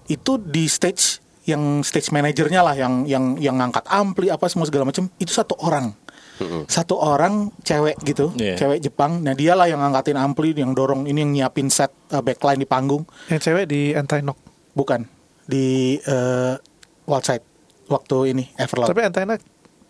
itu 0.05 0.37
di 0.37 0.65
stage 0.65 1.19
yang 1.43 1.81
stage 1.81 2.09
manajernya 2.09 2.61
lah 2.61 2.73
yang 2.73 3.03
yang 3.03 3.35
yang 3.37 3.55
ngangkat 3.55 3.85
ampli 3.85 4.29
apa 4.29 4.47
semua 4.47 4.65
segala 4.65 4.83
macam 4.83 5.11
itu 5.15 5.29
satu 5.29 5.53
orang 5.59 5.93
satu 6.67 6.97
orang 6.97 7.47
cewek 7.61 7.95
gitu 8.03 8.27
Iya. 8.35 8.57
cewek 8.57 8.81
Jepang 8.81 9.21
nah 9.21 9.31
dia 9.31 9.53
lah 9.53 9.65
yang 9.65 9.79
ngangkatin 9.79 10.15
ampli 10.15 10.51
yang 10.51 10.73
dorong 10.73 11.05
ini 11.05 11.21
yang 11.21 11.31
nyiapin 11.31 11.69
set 11.69 11.93
uh, 12.09 12.19
backline 12.19 12.57
di 12.57 12.65
panggung 12.65 13.07
Yang 13.27 13.41
cewek 13.45 13.65
di 13.65 13.93
Antinok. 13.93 14.35
bukan 14.73 15.07
di 15.45 15.97
uh, 16.05 16.57
Wildside 17.05 17.45
waktu 17.85 18.33
ini 18.33 18.43
Everloud 18.57 18.89
Tapi 18.89 19.01
Antinok 19.05 19.41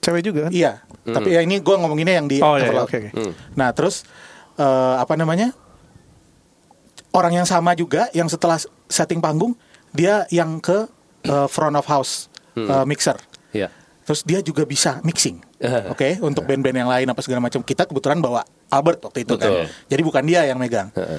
cewek 0.04 0.22
juga 0.22 0.40
kan? 0.46 0.52
Iya, 0.54 0.86
tapi 1.02 1.34
ya 1.34 1.42
ini 1.42 1.58
gue 1.58 1.76
ngomonginnya 1.76 2.22
yang 2.22 2.28
di 2.30 2.38
Oh, 2.38 2.54
iya, 2.54 2.70
Everloud. 2.70 2.86
oke, 2.86 2.98
oke. 3.02 3.10
Hmm. 3.18 3.34
Nah 3.58 3.74
terus 3.74 4.06
eh, 4.54 4.96
apa 5.02 5.18
namanya 5.18 5.50
orang 7.10 7.42
yang 7.42 7.48
sama 7.48 7.74
juga 7.74 8.12
yang 8.14 8.30
setelah 8.30 8.60
setting 8.86 9.18
panggung 9.18 9.58
dia 9.96 10.28
yang 10.30 10.62
ke 10.62 10.86
eh, 11.26 11.48
front 11.50 11.74
of 11.74 11.88
house 11.90 12.30
eh, 12.54 12.86
mixer. 12.86 13.18
Ya. 13.50 13.72
Terus 14.06 14.22
dia 14.22 14.46
juga 14.46 14.62
bisa 14.70 15.02
mixing, 15.02 15.42
Eh. 15.58 15.90
oke, 15.98 16.22
untuk 16.22 16.46
band-band 16.46 16.78
yang 16.78 16.90
lain 16.92 17.08
apa 17.10 17.26
segala 17.26 17.42
macam. 17.42 17.66
Kita 17.66 17.90
kebetulan 17.90 18.22
bawa 18.22 18.46
Albert 18.70 19.02
waktu 19.10 19.26
itu 19.26 19.34
Betul. 19.34 19.66
kan, 19.66 19.74
jadi 19.90 20.02
bukan 20.06 20.22
dia 20.22 20.46
yang 20.46 20.62
megang. 20.62 20.94
Heeh. 20.94 21.18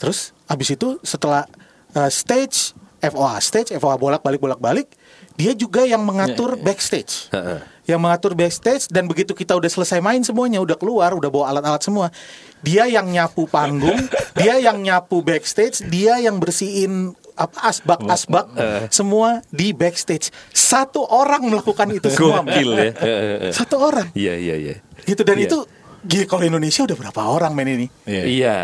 Terus 0.00 0.32
abis 0.48 0.72
itu 0.72 0.96
setelah 1.04 1.44
uh, 1.92 2.08
stage 2.08 2.72
FOA 3.02 3.36
stage 3.38 3.74
FOA 3.74 3.94
bolak 3.96 4.22
balik 4.22 4.38
bolak 4.38 4.58
balik 4.58 4.88
dia 5.34 5.52
juga 5.52 5.82
yang 5.82 6.00
mengatur 6.00 6.54
backstage 6.56 7.28
Heeh. 7.28 7.58
yang 7.84 7.98
mengatur 7.98 8.32
backstage 8.32 8.86
dan 8.86 9.04
begitu 9.04 9.32
kita 9.32 9.52
udah 9.52 9.66
selesai 9.66 9.98
main 9.98 10.22
semuanya 10.22 10.62
udah 10.62 10.74
keluar 10.74 11.10
udah 11.12 11.26
bawa 11.26 11.50
alat-alat 11.50 11.82
semua 11.82 12.06
dia 12.60 12.86
yang 12.86 13.04
nyapu 13.04 13.44
panggung 13.44 13.98
dia 14.38 14.56
yang 14.56 14.78
nyapu 14.78 15.18
backstage 15.20 15.82
dia 15.84 16.16
yang 16.16 16.38
bersihin 16.38 17.10
apa 17.32 17.64
asbak 17.64 18.00
asbak 18.06 18.46
semua 18.88 19.40
di 19.48 19.72
backstage 19.72 20.28
satu 20.52 21.02
orang 21.02 21.42
melakukan 21.42 21.88
itu 21.90 22.12
semua 22.12 22.44
Gokil 22.44 22.70
ya. 22.76 22.90
Satu 23.50 23.80
orang 23.80 24.12
Iya 24.12 24.36
iya 24.36 24.54
iya. 24.54 24.74
gitu 25.02 25.24
dan 25.24 25.40
Iya. 25.40 25.48
itu 25.48 25.58
gila 26.02 26.24
kalau 26.26 26.42
Indonesia 26.44 26.82
udah 26.82 26.96
berapa 26.96 27.20
orang 27.22 27.52
main 27.52 27.68
ini 27.72 27.86
Iya. 28.02 28.22
Iya. 28.24 28.56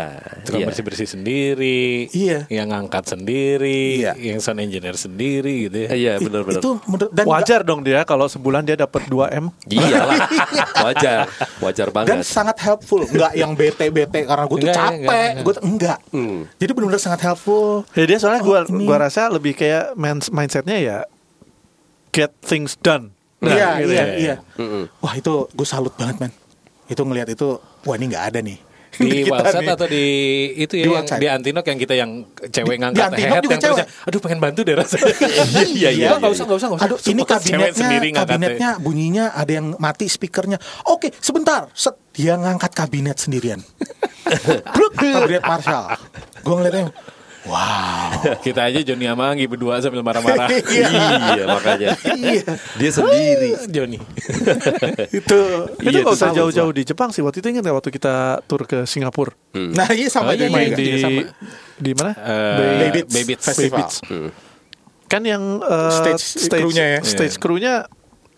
Tukang 0.43 0.59
iya. 0.59 0.67
bersih-bersih 0.67 1.07
sendiri, 1.09 2.07
Iya. 2.09 2.45
yang 2.47 2.67
ngangkat 2.69 3.07
sendiri, 3.09 3.97
Iya. 3.97 4.11
yang 4.13 4.37
sound 4.37 4.59
engineer 4.59 4.93
sendiri 4.93 5.65
gitu 5.65 5.77
ya. 5.79 5.89
Iya 5.89 6.13
benar-benar. 6.17 6.59
itu 6.59 6.71
menurut 6.83 7.11
dan 7.11 7.25
Wajar 7.25 7.61
dong 7.61 7.81
dia 7.81 8.03
kalau 8.03 8.25
sebulan 8.25 8.61
dia 8.61 8.75
dapat 8.75 9.05
2 9.05 9.31
M. 9.31 9.45
Iyalah. 9.65 10.19
Wajar. 10.85 11.31
Wajar 11.59 11.87
dan 11.87 11.95
banget. 11.95 12.23
sangat 12.23 12.57
helpful 12.59 13.01
nggak 13.01 13.31
yang 13.33 13.51
bete 13.53 13.87
bete 13.87 14.19
karena 14.21 14.43
gue 14.43 14.53
tuh 14.53 14.59
Enggak, 14.61 14.75
capek 14.75 14.93
enggak, 14.93 15.15
enggak. 15.31 15.43
gue 15.43 15.55
enggak 15.61 15.99
Hmm. 16.09 16.39
jadi 16.55 16.71
benar-benar 16.71 17.01
sangat 17.01 17.21
helpful 17.21 17.83
Ya 17.91 18.03
dia 18.03 18.17
soalnya 18.17 18.41
gua 18.41 18.59
Oh, 18.59 18.69
ini. 18.69 18.83
gua 18.83 18.97
rasa 19.01 19.27
lebih 19.27 19.53
kayak 19.53 19.95
mindsetnya 20.27 20.77
ya 20.77 20.97
get 22.09 22.35
things 22.41 22.75
done. 22.75 23.15
iya 23.39 23.79
gitu 23.79 23.89
iya 23.89 24.03
ya. 24.03 24.15
iya 24.17 24.35
Mm-mm. 24.55 24.83
wah 24.97 25.13
itu 25.13 25.31
gue 25.47 25.63
salut 25.63 25.93
banget 25.93 26.19
man 26.19 26.31
itu 26.89 26.99
ngelihat 26.99 27.29
itu 27.29 27.47
wah 27.85 27.95
ini 27.95 28.05
nggak 28.09 28.25
ada 28.27 28.41
nih 28.41 28.59
Di 28.89 29.21
kita 29.29 29.37
Walsat 29.37 29.61
nih. 29.61 29.69
atau 29.69 29.85
di 29.85 30.05
itu 30.57 30.73
Di 30.73 30.81
ya 30.81 30.83
yang 30.83 30.93
Walsat. 30.97 31.17
di 31.21 31.27
Antinok 31.29 31.61
yang 31.63 31.77
kita 31.77 31.93
yang 31.93 32.11
cewek 32.41 32.73
Di- 32.73 32.81
ngangkat 32.81 33.09
di 33.11 33.21
head 33.21 33.43
yang 33.45 33.61
terusnya, 33.61 33.85
cewek. 33.85 34.07
aduh 34.09 34.19
pengen 34.19 34.39
bantu 34.41 34.59
deh 34.65 34.73
rasanya. 34.73 35.13
Iya 35.69 35.89
iya. 35.91 36.07
Nggak 36.17 36.31
usah, 36.33 36.43
nggak 36.43 36.57
usah, 36.57 36.67
nggak 36.67 36.79
usah. 36.81 36.87
Aduh, 36.89 36.97
ini 36.99 37.21
Sumpah, 37.21 37.37
kabinetnya, 37.37 37.77
sendiri 37.77 38.07
kabinetnya 38.11 38.69
bunyinya 38.81 39.25
ada 39.31 39.51
yang 39.53 39.77
mati 39.77 40.09
speakernya. 40.09 40.57
Oke, 40.85 41.13
sebentar. 41.15 41.69
Set, 41.71 42.01
dia 42.11 42.33
ngangkat 42.33 42.73
kabinet 42.73 43.13
sendirian. 43.15 43.61
Bluk, 44.73 44.93
kabinet 44.97 45.45
Marshall. 45.45 45.93
Gue 46.41 46.53
ngeliatnya, 46.57 46.89
Wow. 47.49 48.13
Kita 48.45 48.61
aja 48.63 48.79
Joni 48.79 49.03
Amanggi 49.03 49.43
berdua 49.43 49.81
sambil 49.81 49.99
marah-marah. 49.99 50.45
iya 50.69 51.43
makanya. 51.43 51.97
Iya. 52.05 52.45
Dia 52.77 52.91
sendiri. 52.91 53.57
Joni. 53.67 53.97
itu 55.09 55.09
Itu 55.19 55.37
Iya, 55.81 55.99
itu 55.99 56.09
usah 56.09 56.29
jauh-jauh 56.29 56.69
di 56.69 56.83
Jepang 56.83 57.09
sih. 57.09 57.19
Waktu 57.19 57.41
itu 57.41 57.47
ingat 57.49 57.65
waktu 57.65 57.89
kita 57.89 58.45
tur 58.45 58.63
ke 58.63 58.85
Singapura? 58.85 59.33
Nah, 59.51 59.89
iya 59.89 60.07
sama 60.07 60.29
Oh, 60.29 60.33
iya, 60.33 60.45
juga. 60.45 60.53
Main 60.53 60.69
iya, 60.69 60.77
di 60.77 60.85
iya, 60.85 60.97
sama. 60.99 61.21
di 61.75 61.91
mana? 61.93 62.11
Eh, 62.13 62.77
Baybits 62.85 63.09
Baybits. 63.09 63.43
Festival. 63.43 63.77
Baybits. 63.79 63.95
Kan 65.07 65.21
yang 65.25 65.43
eh, 65.59 65.91
Stage 66.13 66.53
crew-nya 66.53 66.85
ya? 66.85 66.99
Stage 67.01 67.33
Iya. 67.33 67.41
crew-nya 67.41 67.73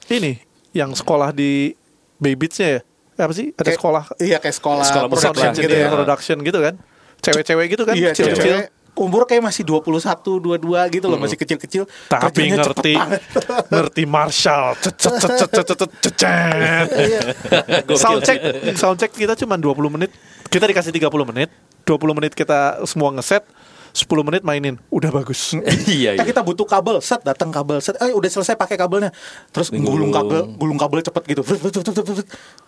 ini 0.09 0.39
yang 0.71 0.95
sekolah 0.95 1.35
di 1.35 1.75
Baybits-nya 2.15 2.67
ya. 2.69 2.81
Apa 3.19 3.33
sih? 3.35 3.51
Ada 3.51 3.67
Kayak- 3.67 3.77
sekolah 3.77 4.03
Iya 4.17 4.37
kayak 4.39 4.55
sekolah, 4.55 4.85
Sekolah 4.87 5.07
production 5.09 5.51
gitu 5.53 5.75
ya. 5.75 5.87
production 5.91 6.37
gitu 6.39 6.59
kan. 6.59 6.75
Cewek-cewek 7.21 7.65
gitu 7.69 7.83
kan, 7.83 7.93
Iya, 7.93 8.17
kecil-kecil. 8.17 8.41
cewek 8.41 8.67
umur 9.01 9.25
kayak 9.25 9.41
masih 9.41 9.65
21, 9.65 9.97
22 10.61 10.93
gitu 10.93 11.05
loh, 11.09 11.17
masih 11.17 11.37
kecil-kecil. 11.41 11.89
Tapi 12.05 12.53
ngerti 12.53 12.93
ngerti 13.73 14.03
Marshall. 14.05 14.77
Cet. 14.77 15.01
Gokil. 17.89 17.97
Soundcheck 17.97 18.39
soundcheck 18.77 19.11
kita 19.11 19.33
cuma 19.33 19.57
20 19.57 19.95
menit. 19.97 20.13
Kita 20.51 20.69
dikasih 20.69 20.93
30 20.93 21.09
menit. 21.33 21.49
20 21.87 22.17
menit 22.17 22.31
kita 22.37 22.85
semua 22.85 23.09
ngeset. 23.15 23.41
10 23.91 24.07
menit 24.23 24.41
mainin. 24.47 24.79
Udah 24.87 25.11
bagus. 25.11 25.51
Iya 25.91 26.15
Ya 26.15 26.23
iya. 26.23 26.23
kita 26.23 26.39
butuh 26.39 26.63
kabel, 26.63 27.03
set 27.03 27.19
datang 27.27 27.51
kabel, 27.51 27.83
set, 27.83 27.99
eh 27.99 28.15
udah 28.15 28.29
selesai 28.31 28.55
pakai 28.55 28.79
kabelnya, 28.79 29.11
terus 29.51 29.67
gulung 29.67 30.15
kabel, 30.15 30.47
gulung 30.55 30.79
kabel 30.79 31.03
cepet 31.03 31.23
gitu, 31.35 31.41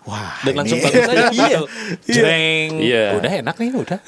wah, 0.04 0.36
Dan 0.44 0.60
langsung 0.60 0.84
bagus 0.84 1.08
aja. 1.08 1.32
Iya. 1.34 1.60
Jreng. 2.04 2.70
Iya. 2.84 3.06
Udah 3.16 3.32
enak 3.40 3.56
nih, 3.56 3.70
udah. 3.72 4.00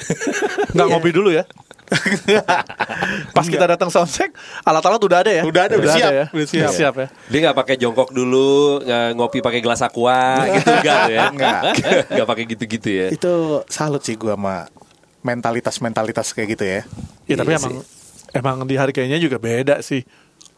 Nggak 0.76 0.88
ngopi 0.92 1.10
dulu 1.16 1.30
ya. 1.32 1.48
Pas 3.36 3.46
kita 3.46 3.66
datang 3.66 3.90
soundcheck, 3.94 4.34
alat-alat 4.66 5.02
udah 5.02 5.20
ada 5.22 5.32
ya. 5.32 5.44
Udah 5.46 5.70
ada, 5.70 5.76
udah 5.78 5.94
siap, 5.94 6.12
ya. 6.12 6.26
udah 6.34 6.48
siap. 6.48 6.72
siap 6.74 6.94
ya. 6.98 7.08
Dia 7.30 7.40
nggak 7.50 7.58
pakai 7.58 7.76
jongkok 7.78 8.10
dulu, 8.10 8.82
nggak 8.82 9.06
ngopi 9.18 9.40
pakai 9.46 9.60
gelas 9.62 9.82
aqua 9.86 10.46
gitu 10.50 10.70
enggak 10.82 11.02
ya. 11.10 11.22
Enggak. 11.30 11.62
Nggak 12.16 12.28
pakai 12.28 12.44
gitu-gitu 12.50 12.90
ya. 12.90 13.08
itu 13.14 13.62
salut 13.70 14.02
sih 14.02 14.18
gua 14.18 14.34
sama 14.38 14.70
mentalitas 15.26 15.76
mentalitas 15.82 16.28
kayak 16.34 16.48
gitu 16.58 16.66
ya. 16.66 16.82
Ya 17.26 17.36
tapi 17.38 17.54
Iya 17.54 17.60
emang 17.62 17.76
emang 18.34 18.58
dihargainya 18.66 19.18
juga 19.22 19.38
beda 19.42 19.82
sih. 19.82 20.06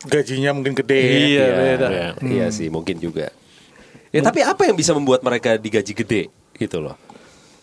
Gajinya 0.08 0.54
mungkin 0.54 0.78
gede. 0.78 1.02
Iya, 1.34 1.46
beda. 1.58 1.88
Iya. 1.90 2.10
Iya 2.22 2.46
sih, 2.54 2.70
mungkin 2.70 3.02
juga. 3.02 3.34
Ya 4.14 4.22
tapi 4.24 4.46
apa 4.46 4.64
yang 4.64 4.78
bisa 4.78 4.94
membuat 4.94 5.26
mereka 5.26 5.58
digaji 5.58 5.94
gede 5.98 6.22
gitu 6.56 6.80
loh? 6.80 6.96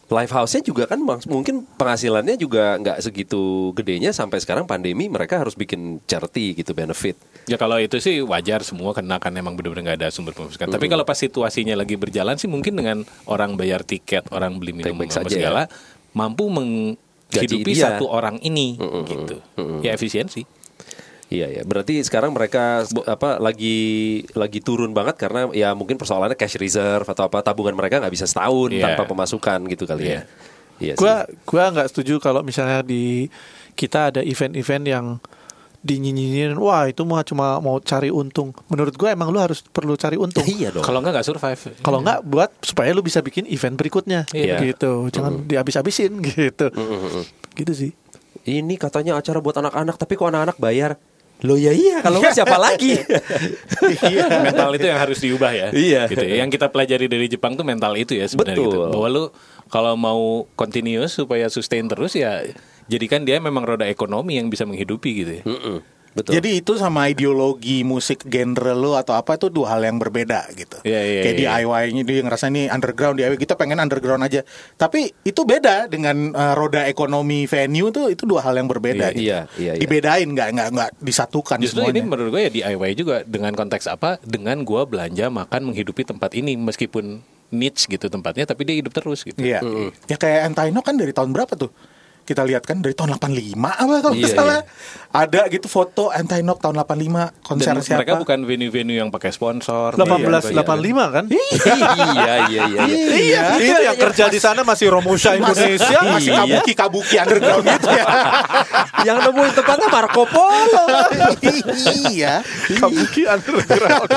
Live 0.05 0.33
house-nya 0.37 0.61
juga 0.61 0.85
kan 0.85 1.01
mungkin 1.01 1.65
penghasilannya 1.81 2.37
juga 2.37 2.77
nggak 2.77 3.01
segitu 3.01 3.73
gedenya 3.73 4.13
sampai 4.13 4.37
sekarang 4.37 4.69
pandemi 4.69 5.09
mereka 5.09 5.41
harus 5.41 5.57
bikin 5.57 6.05
charity 6.05 6.53
gitu 6.53 6.77
benefit. 6.77 7.17
Ya 7.49 7.57
kalau 7.57 7.81
itu 7.81 7.97
sih 8.01 8.21
wajar 8.21 8.61
semua 8.61 8.93
karena 8.93 9.17
kan 9.17 9.33
emang 9.33 9.57
benar-benar 9.57 9.97
nggak 9.97 9.99
ada 10.05 10.09
sumber 10.13 10.37
pemasukan. 10.37 10.69
Tapi 10.69 10.87
kalau 10.93 11.09
pas 11.09 11.17
situasinya 11.17 11.73
lagi 11.73 11.97
berjalan 11.97 12.37
sih 12.37 12.49
mungkin 12.49 12.77
dengan 12.77 13.05
orang 13.25 13.57
bayar 13.57 13.81
tiket, 13.81 14.29
orang 14.29 14.61
beli 14.61 14.77
minum 14.77 14.93
apa 14.93 15.09
saja 15.09 15.33
segala 15.33 15.63
mampu 16.13 16.53
menghidupi 16.53 17.73
satu 17.73 18.05
orang 18.09 18.37
ini 18.45 18.77
gitu. 19.09 19.41
Ya 19.81 19.97
efisiensi. 19.97 20.45
Iya 21.35 21.47
ya, 21.51 21.63
berarti 21.63 21.99
sekarang 22.01 22.31
mereka 22.31 22.87
apa 23.05 23.37
lagi 23.39 23.77
lagi 24.33 24.63
turun 24.63 24.95
banget 24.95 25.19
karena 25.19 25.51
ya 25.51 25.75
mungkin 25.75 25.99
persoalannya 25.99 26.39
cash 26.39 26.55
reserve 26.57 27.03
atau 27.05 27.27
apa 27.27 27.43
tabungan 27.43 27.75
mereka 27.75 27.99
nggak 27.99 28.15
bisa 28.15 28.25
setahun 28.25 28.71
Iya. 28.71 28.95
tanpa 28.95 29.05
pemasukan 29.05 29.67
gitu 29.67 29.83
kali 29.85 30.15
ya. 30.15 30.23
Iya 30.79 30.95
sih. 30.95 31.03
Gua 31.03 31.27
gua 31.43 31.65
nggak 31.71 31.91
setuju 31.91 32.19
kalau 32.19 32.41
misalnya 32.41 32.81
di 32.81 33.27
kita 33.75 34.11
ada 34.11 34.21
event-event 34.23 34.85
yang 34.85 35.07
dinyinyirin 35.83 36.57
wah 36.57 36.89
itu 36.89 37.05
mah 37.05 37.21
cuma 37.23 37.59
mau 37.59 37.77
cari 37.77 38.09
untung. 38.09 38.57
Menurut 38.67 38.95
gua 38.95 39.13
emang 39.13 39.29
lu 39.29 39.37
harus 39.37 39.61
perlu 39.61 39.95
cari 39.95 40.17
untung. 40.17 40.41
Iya 40.47 40.73
dong. 40.73 40.81
Kalau 40.81 41.03
nggak 41.03 41.13
nggak 41.13 41.27
survive. 41.27 41.61
Kalau 41.79 41.99
nggak 42.01 42.25
buat 42.25 42.51
supaya 42.63 42.89
lu 42.91 43.03
bisa 43.03 43.21
bikin 43.21 43.45
event 43.47 43.75
berikutnya 43.75 44.25
Iya. 44.31 44.63
gitu. 44.63 45.11
Jangan 45.11 45.45
dihabis-habisin 45.45 46.23
gitu. 46.31 46.73
Gitu 47.53 47.73
sih. 47.75 47.91
Ini 48.45 48.77
katanya 48.77 49.17
acara 49.17 49.41
buat 49.41 49.57
anak-anak 49.57 49.97
tapi 49.97 50.15
kok 50.15 50.29
anak-anak 50.29 50.57
bayar? 50.57 50.97
Loh 51.43 51.59
ya 51.59 51.75
iya, 51.75 51.99
kalau 52.01 52.23
nggak 52.23 52.37
siapa 52.37 52.57
lagi? 52.57 52.95
mental 54.47 54.71
itu 54.79 54.87
yang 54.87 55.01
harus 55.03 55.19
diubah 55.19 55.51
ya. 55.51 55.69
Iya. 55.75 56.07
Gitu 56.07 56.25
ya. 56.25 56.47
Yang 56.47 56.57
kita 56.57 56.71
pelajari 56.71 57.11
dari 57.11 57.27
Jepang 57.27 57.59
tuh 57.59 57.67
mental 57.67 57.93
itu 57.99 58.15
ya 58.15 58.25
sebenarnya 58.31 58.63
Betul. 58.63 58.71
gitu. 58.71 58.79
Bahwa 58.95 59.07
lu 59.11 59.25
kalau 59.69 59.99
mau 59.99 60.47
continuous 60.55 61.19
supaya 61.19 61.51
sustain 61.51 61.85
terus 61.91 62.15
ya 62.15 62.47
jadikan 62.87 63.25
dia 63.25 63.41
memang 63.41 63.65
roda 63.65 63.89
ekonomi 63.89 64.37
yang 64.39 64.49
bisa 64.49 64.65
menghidupi 64.65 65.11
gitu 65.25 65.33
ya. 65.41 65.45
Mm-mm, 65.45 65.77
Betul. 66.15 66.39
Jadi 66.39 66.63
itu 66.63 66.73
sama 66.79 67.11
ideologi 67.11 67.83
musik 67.83 68.23
genre 68.31 68.71
lo 68.71 68.95
atau 68.95 69.19
apa 69.19 69.35
itu 69.35 69.51
dua 69.51 69.75
hal 69.75 69.83
yang 69.83 69.99
berbeda 69.99 70.47
gitu. 70.55 70.79
Iya, 70.87 71.01
iya, 71.03 71.21
Kayak 71.27 71.37
iya. 71.43 71.51
DIY-nya 71.59 72.03
dia 72.07 72.21
ngerasa 72.23 72.45
ini 72.55 72.71
underground 72.71 73.19
DIY 73.19 73.35
kita 73.35 73.59
pengen 73.59 73.83
underground 73.83 74.23
aja. 74.23 74.47
Tapi 74.79 75.11
itu 75.27 75.43
beda 75.43 75.91
dengan 75.91 76.31
uh, 76.31 76.55
roda 76.55 76.87
ekonomi 76.87 77.51
venue 77.51 77.91
tuh 77.91 78.15
itu 78.15 78.31
dua 78.31 78.47
hal 78.47 78.55
yang 78.55 78.71
berbeda. 78.71 79.11
Iya, 79.11 79.19
gitu. 79.19 79.27
iya, 79.27 79.41
iya, 79.59 79.73
iya. 79.75 79.83
Dibedain 79.83 80.29
nggak 80.31 80.49
nggak 80.55 80.69
nggak 80.71 80.91
disatukan 81.03 81.59
Justru 81.59 81.83
semuanya. 81.83 81.99
ini 81.99 82.01
menurut 82.07 82.31
gue 82.31 82.43
ya 82.47 82.51
DIY 82.55 82.91
juga 82.95 83.17
dengan 83.27 83.53
konteks 83.59 83.91
apa? 83.91 84.23
Dengan 84.23 84.63
gua 84.63 84.87
belanja 84.87 85.27
makan 85.27 85.75
menghidupi 85.75 86.07
tempat 86.07 86.31
ini 86.39 86.55
meskipun 86.55 87.27
niche 87.55 87.87
gitu 87.87 88.07
tempatnya 88.11 88.47
tapi 88.47 88.63
dia 88.67 88.79
hidup 88.79 88.95
terus 88.95 89.27
gitu. 89.27 89.39
Iya. 89.39 89.63
Ya 90.07 90.15
kayak 90.15 90.51
Entaino 90.55 90.79
kan 90.83 90.95
dari 90.95 91.11
tahun 91.11 91.35
berapa 91.35 91.55
tuh? 91.59 91.71
Kita 92.25 92.41
lihat 92.41 92.65
kan 92.65 92.81
dari 92.81 92.93
tahun 92.93 93.15
85 93.15 93.53
apa 93.61 93.95
kalau 94.01 94.15
Iya, 94.15 94.29
salah. 94.29 94.61
Ada 95.11 95.47
gitu 95.47 95.69
foto 95.69 96.09
Entainok 96.11 96.59
tahun 96.59 96.81
85 96.81 97.31
konser 97.39 97.71
Dan 97.71 97.79
siapa? 97.79 98.01
mereka 98.01 98.15
bukan 98.17 98.39
venue-venue 98.43 98.97
yang 98.97 99.09
pakai 99.09 99.31
sponsor. 99.31 99.93
1885 99.95 100.65
kan? 101.11 101.25
iya, 101.29 102.35
iya, 102.49 102.63
iya, 102.67 102.83
iya. 102.83 102.83
Iya. 103.07 103.43
Itu 103.55 103.79
yang 103.79 103.99
kerja 104.01 104.27
di 104.27 104.39
sana 104.39 104.61
masih 104.63 104.89
Romusha 104.89 105.35
Indonesia. 105.35 106.01
masih 106.03 106.33
Iya. 106.33 106.41
kabuki 106.41 106.73
kabuki 106.75 107.15
underground 107.17 107.65
gitu 107.69 107.89
ya. 107.91 108.05
Yang 109.05 109.19
nemuin 109.23 109.53
tempatnya 109.53 109.89
Marco 109.91 110.25
Polo. 110.25 110.85
iya. 112.09 112.41
Kabuki 112.75 113.23
underground. 113.25 114.09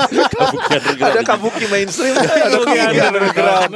Ada 0.98 1.20
kabuki 1.22 1.64
mainstream, 1.66 2.14
ada 2.16 2.56
kabuki 2.56 2.78
underground. 2.80 3.72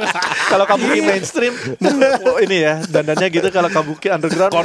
kalau 0.49 0.65
kabuki 0.65 0.99
mainstream, 0.99 1.53
ini 2.43 2.57
ya 2.59 2.81
dandannya 2.83 3.27
gitu. 3.29 3.47
Kalau 3.47 3.69
kabuki 3.69 4.07
underground, 4.07 4.21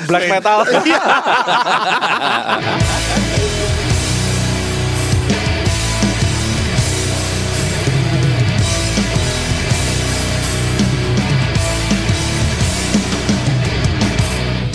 black 0.06 0.28
metal. 0.30 0.62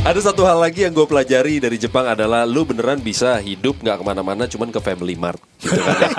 Ada 0.03 0.19
satu 0.19 0.43
hal 0.43 0.59
lagi 0.59 0.83
yang 0.83 0.91
gue 0.91 1.07
pelajari 1.07 1.63
dari 1.63 1.79
Jepang 1.79 2.03
adalah 2.03 2.43
lu 2.43 2.67
beneran 2.67 2.99
bisa 2.99 3.39
hidup 3.39 3.79
nggak 3.79 3.97
ke 3.97 4.03
mana-mana 4.03 4.43
cuman 4.51 4.67
ke 4.67 4.83
Family 4.83 5.15
Mart 5.15 5.39
gitu 5.63 5.79
kan 5.79 5.95
ya. 5.95 6.09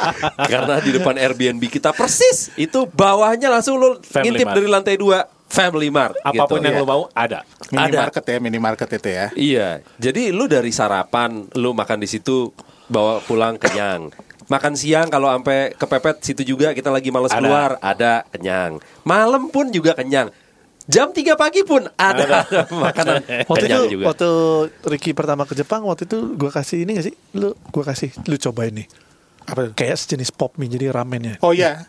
Karena 0.56 0.80
di 0.80 0.96
depan 0.96 1.20
Airbnb 1.20 1.60
kita 1.68 1.92
persis 1.92 2.48
itu 2.56 2.88
bawahnya 2.88 3.52
langsung 3.52 3.76
lu 3.76 4.00
Family 4.00 4.40
ngintip 4.40 4.46
Mart. 4.48 4.56
dari 4.56 4.68
lantai 4.72 4.94
dua 4.96 5.28
Family 5.46 5.88
Mart. 5.88 6.18
Apa 6.20 6.44
pun 6.44 6.58
gitu. 6.58 6.66
yang 6.66 6.82
lo 6.82 6.86
mau 6.86 7.02
ada. 7.14 7.46
Minimarket 7.70 8.24
ya, 8.26 8.36
minimarket 8.38 8.88
itu 8.98 9.08
ya. 9.08 9.26
Iya, 9.32 9.68
jadi 9.96 10.34
lu 10.34 10.46
dari 10.46 10.70
sarapan 10.70 11.46
lu 11.54 11.70
makan 11.72 12.02
di 12.02 12.08
situ 12.10 12.50
bawa 12.86 13.22
pulang 13.22 13.56
kenyang. 13.56 14.10
Makan 14.46 14.78
siang 14.78 15.10
kalau 15.10 15.26
sampai 15.26 15.74
kepepet 15.74 16.22
situ 16.22 16.46
juga 16.46 16.70
kita 16.70 16.86
lagi 16.86 17.10
males 17.10 17.34
Ada. 17.34 17.38
keluar, 17.42 17.70
ada 17.82 18.22
kenyang. 18.30 18.78
Malam 19.02 19.50
pun 19.50 19.70
juga 19.70 19.94
kenyang. 19.94 20.30
Jam 20.86 21.10
3 21.10 21.34
pagi 21.34 21.66
pun 21.66 21.82
ada, 21.98 22.46
makanan 22.70 23.26
Waktu 23.50 23.66
kenyang 23.66 23.82
itu 23.90 23.98
juga. 23.98 24.04
waktu 24.14 24.30
Ricky 24.86 25.10
pertama 25.18 25.42
ke 25.42 25.58
Jepang 25.58 25.82
waktu 25.82 26.06
itu 26.06 26.38
gua 26.38 26.54
kasih 26.54 26.86
ini 26.86 26.94
gak 26.94 27.06
sih? 27.10 27.14
Lu 27.34 27.58
gua 27.74 27.90
kasih 27.90 28.14
lu 28.30 28.38
cobain 28.38 28.70
nih. 28.70 28.86
Apa? 29.46 29.70
Kayak 29.72 29.96
sejenis 29.96 30.34
pop 30.34 30.58
mie 30.58 30.66
jadi 30.66 30.90
ramennya. 30.90 31.38
Oh 31.38 31.54
iya, 31.54 31.86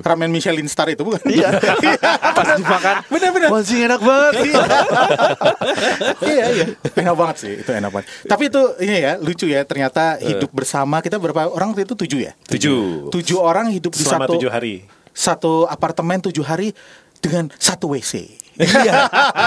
ramen 0.00 0.30
Michelin 0.30 0.66
Star 0.66 0.86
itu 0.88 1.02
bukan? 1.02 1.18
Iya. 1.26 1.50
Pas 2.38 2.54
dimakan. 2.54 2.94
Bener-bener. 3.10 3.48
Anjing 3.50 3.82
enak 3.84 4.00
banget. 4.00 4.32
iya 6.24 6.44
iya, 6.54 6.64
enak 6.96 7.14
banget 7.14 7.36
sih 7.36 7.52
itu 7.60 7.70
enak 7.70 7.90
banget. 7.90 8.06
Tapi 8.24 8.42
itu 8.46 8.62
ini 8.80 8.94
ya 9.00 9.12
lucu 9.18 9.46
ya 9.46 9.60
ternyata 9.64 10.16
hidup 10.18 10.50
bersama 10.50 11.00
kita 11.00 11.18
berapa 11.18 11.50
orang 11.50 11.74
itu 11.76 11.94
tujuh 11.94 12.20
ya? 12.24 12.32
Tujuh. 12.46 13.10
Tujuh 13.10 13.38
orang 13.38 13.70
hidup 13.70 13.92
di 13.92 14.02
Selama 14.04 14.26
satu 14.26 14.32
tujuh 14.38 14.50
hari. 14.50 14.74
satu 15.10 15.52
apartemen 15.66 16.22
tujuh 16.22 16.46
hari 16.46 16.72
dengan 17.18 17.50
satu 17.58 17.92
WC. 17.92 18.38
Iya. 18.56 18.92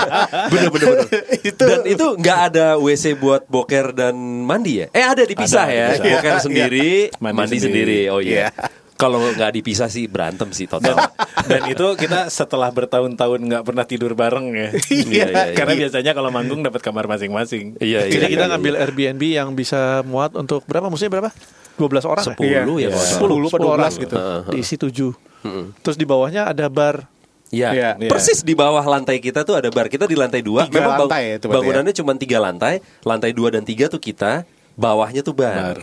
bener 0.52 0.70
bener 0.70 0.88
bener. 0.96 1.08
Itu- 1.42 1.68
Dan 1.68 1.80
itu 1.84 2.06
nggak 2.16 2.40
ada 2.50 2.68
WC 2.76 3.16
buat 3.16 3.44
boker 3.46 3.92
dan 3.92 4.16
mandi 4.44 4.84
ya? 4.84 4.88
Eh 4.90 5.04
ada 5.04 5.24
dipisah 5.24 5.66
Ada, 5.66 5.74
ya. 5.74 5.88
dipisah. 5.92 6.06
Boker 6.10 6.32
Iya, 6.32 6.42
sendiri, 6.42 6.92
Mandi 7.18 7.36
mandi, 7.36 7.58
sendiri. 7.58 7.68
sendiri. 7.68 8.00
Oh 8.10 8.22
iya. 8.22 8.48
Iya. 8.48 8.50
Kalau 8.94 9.20
nggak 9.20 9.52
dipisah 9.54 9.90
sih 9.90 10.06
berantem 10.06 10.54
sih 10.54 10.64
total. 10.64 10.96
Dan 11.44 11.68
itu 11.68 11.84
kita 11.98 12.30
setelah 12.30 12.70
bertahun-tahun 12.70 13.42
nggak 13.42 13.64
pernah 13.66 13.84
tidur 13.84 14.14
bareng 14.14 14.48
ya. 14.54 14.70
Iya, 14.94 15.04
iya, 15.04 15.26
iya. 15.28 15.44
Karena 15.52 15.74
biasanya 15.76 16.12
kalau 16.14 16.30
manggung 16.30 16.62
dapat 16.62 16.80
kamar 16.80 17.10
masing-masing. 17.10 17.76
Iya, 17.82 18.08
iya. 18.08 18.14
Jadi 18.14 18.26
kita 18.32 18.46
iya, 18.48 18.52
ngambil 18.56 18.74
iya. 18.78 18.82
Airbnb 18.86 19.24
yang 19.26 19.50
bisa 19.54 20.06
muat 20.06 20.32
untuk 20.34 20.64
berapa? 20.64 20.88
Maksudnya 20.88 21.20
berapa? 21.20 21.32
12 21.74 22.06
orang 22.06 22.22
ya? 22.24 22.28
Sepuluh 22.32 22.78
ya, 22.80 22.88
kalau 22.94 23.02
nggak 23.02 23.10
salah. 23.10 23.18
10, 23.18 23.50
10 23.50 23.50
apa 23.50 23.58
12 23.90 24.04
gitu. 24.06 24.16
Diisi 24.54 24.76
7. 24.78 25.82
Terus 25.84 25.98
di 25.98 26.06
bawahnya 26.06 26.42
ada 26.48 26.66
bar. 26.70 27.10
Iya, 27.54 27.70
Iya. 27.72 28.10
persis 28.10 28.42
di 28.42 28.58
bawah 28.58 28.82
lantai 28.82 29.22
kita 29.22 29.46
tuh 29.46 29.54
ada 29.54 29.70
bar. 29.70 29.86
Kita 29.86 30.04
di 30.04 30.18
lantai 30.18 30.42
dua. 30.42 30.66
Tiga 30.66 30.82
Memang 30.82 30.90
bang- 30.90 31.02
lantai 31.06 31.22
ya 31.24 31.34
itu 31.38 31.46
berarti 31.46 31.58
bangunannya 31.62 31.94
cuma 31.94 32.12
tiga 32.18 32.38
lantai. 32.40 32.74
Lantai 33.04 33.32
dua 33.32 33.54
dan 33.54 33.62
tiga 33.62 33.86
tuh 33.86 34.02
kita. 34.02 34.42
Bawahnya 34.74 35.22
tuh 35.22 35.38
bar. 35.38 35.78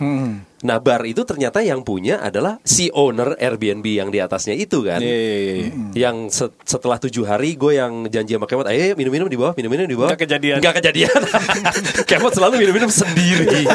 Nah 0.61 0.77
bar 0.77 1.01
itu 1.09 1.25
ternyata 1.25 1.57
yang 1.65 1.81
punya 1.81 2.21
adalah 2.21 2.61
si 2.61 2.93
owner 2.93 3.33
Airbnb 3.33 3.81
yang 3.81 4.13
di 4.13 4.21
atasnya 4.21 4.53
itu 4.53 4.85
kan. 4.85 5.01
Iya, 5.01 5.09
iya, 5.09 5.33
iya. 5.33 5.69
Yang 5.97 6.15
se- 6.37 6.53
setelah 6.61 7.01
tujuh 7.01 7.25
hari 7.25 7.57
gue 7.57 7.81
yang 7.81 8.05
janji 8.05 8.37
sama 8.37 8.45
Kemot, 8.45 8.69
ayo 8.69 8.93
minum-minum 8.93 9.25
di 9.25 9.41
bawah, 9.41 9.57
minum-minum 9.57 9.89
di 9.89 9.97
bawah. 9.97 10.13
Nggak 10.13 10.21
kejadian. 10.21 10.57
Nggak 10.61 10.75
kejadian. 10.77 11.19
Kemot 12.13 12.33
selalu 12.37 12.61
minum-minum 12.61 12.93
sendiri. 12.93 13.65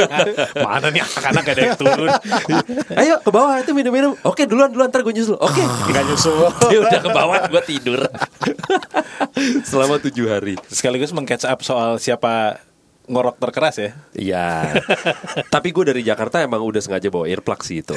Mana 0.66 0.92
nih 0.92 1.00
anak-anak 1.08 1.40
gak 1.40 1.54
ada 1.56 1.62
yang 1.62 1.78
turun. 1.80 2.10
ayo 3.00 3.14
ke 3.24 3.30
bawah 3.32 3.56
itu 3.56 3.72
minum-minum. 3.72 4.12
Oke 4.20 4.44
duluan 4.44 4.68
duluan 4.68 4.92
ntar 4.92 5.00
gue 5.00 5.14
nyusul. 5.16 5.40
Oke. 5.40 5.64
Gak 5.64 6.04
nyusul. 6.04 6.52
Dia 6.68 6.78
udah 6.84 7.00
ke 7.00 7.10
bawah 7.16 7.38
gue 7.48 7.62
tidur. 7.64 8.00
Selama 9.64 9.96
tujuh 10.04 10.28
hari. 10.28 10.60
Sekaligus 10.68 11.16
meng-catch 11.16 11.48
up 11.48 11.64
soal 11.64 11.96
siapa 11.96 12.60
ngorok 13.06 13.38
terkeras 13.38 13.76
ya. 13.78 13.90
Iya. 14.12 14.46
Tapi 15.54 15.70
gue 15.70 15.84
dari 15.86 16.02
Jakarta 16.02 16.42
emang 16.42 16.60
udah 16.60 16.78
sengaja 16.78 17.06
bawa 17.06 17.26
earplug 17.26 17.62
sih 17.62 17.80
itu. 17.80 17.94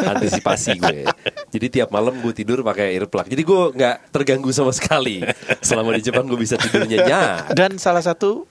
Antisipasi 0.00 0.78
gue. 0.78 1.02
Jadi 1.50 1.66
tiap 1.68 1.90
malam 1.90 2.14
gue 2.16 2.30
tidur 2.30 2.62
pakai 2.62 2.94
earplug. 2.94 3.26
Jadi 3.26 3.42
gue 3.42 3.60
nggak 3.74 3.96
terganggu 4.10 4.50
sama 4.50 4.70
sekali. 4.70 5.20
Selama 5.60 5.92
di 5.92 6.02
Jepang 6.02 6.24
gue 6.24 6.38
bisa 6.38 6.54
tidur 6.54 6.86
nyenyak. 6.86 7.50
Dan 7.52 7.76
salah 7.76 8.00
satu 8.00 8.46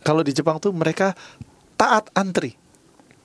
kalau 0.00 0.20
di 0.20 0.30
Jepang 0.30 0.60
tuh 0.60 0.70
mereka 0.70 1.16
taat 1.74 2.12
antri. 2.12 2.54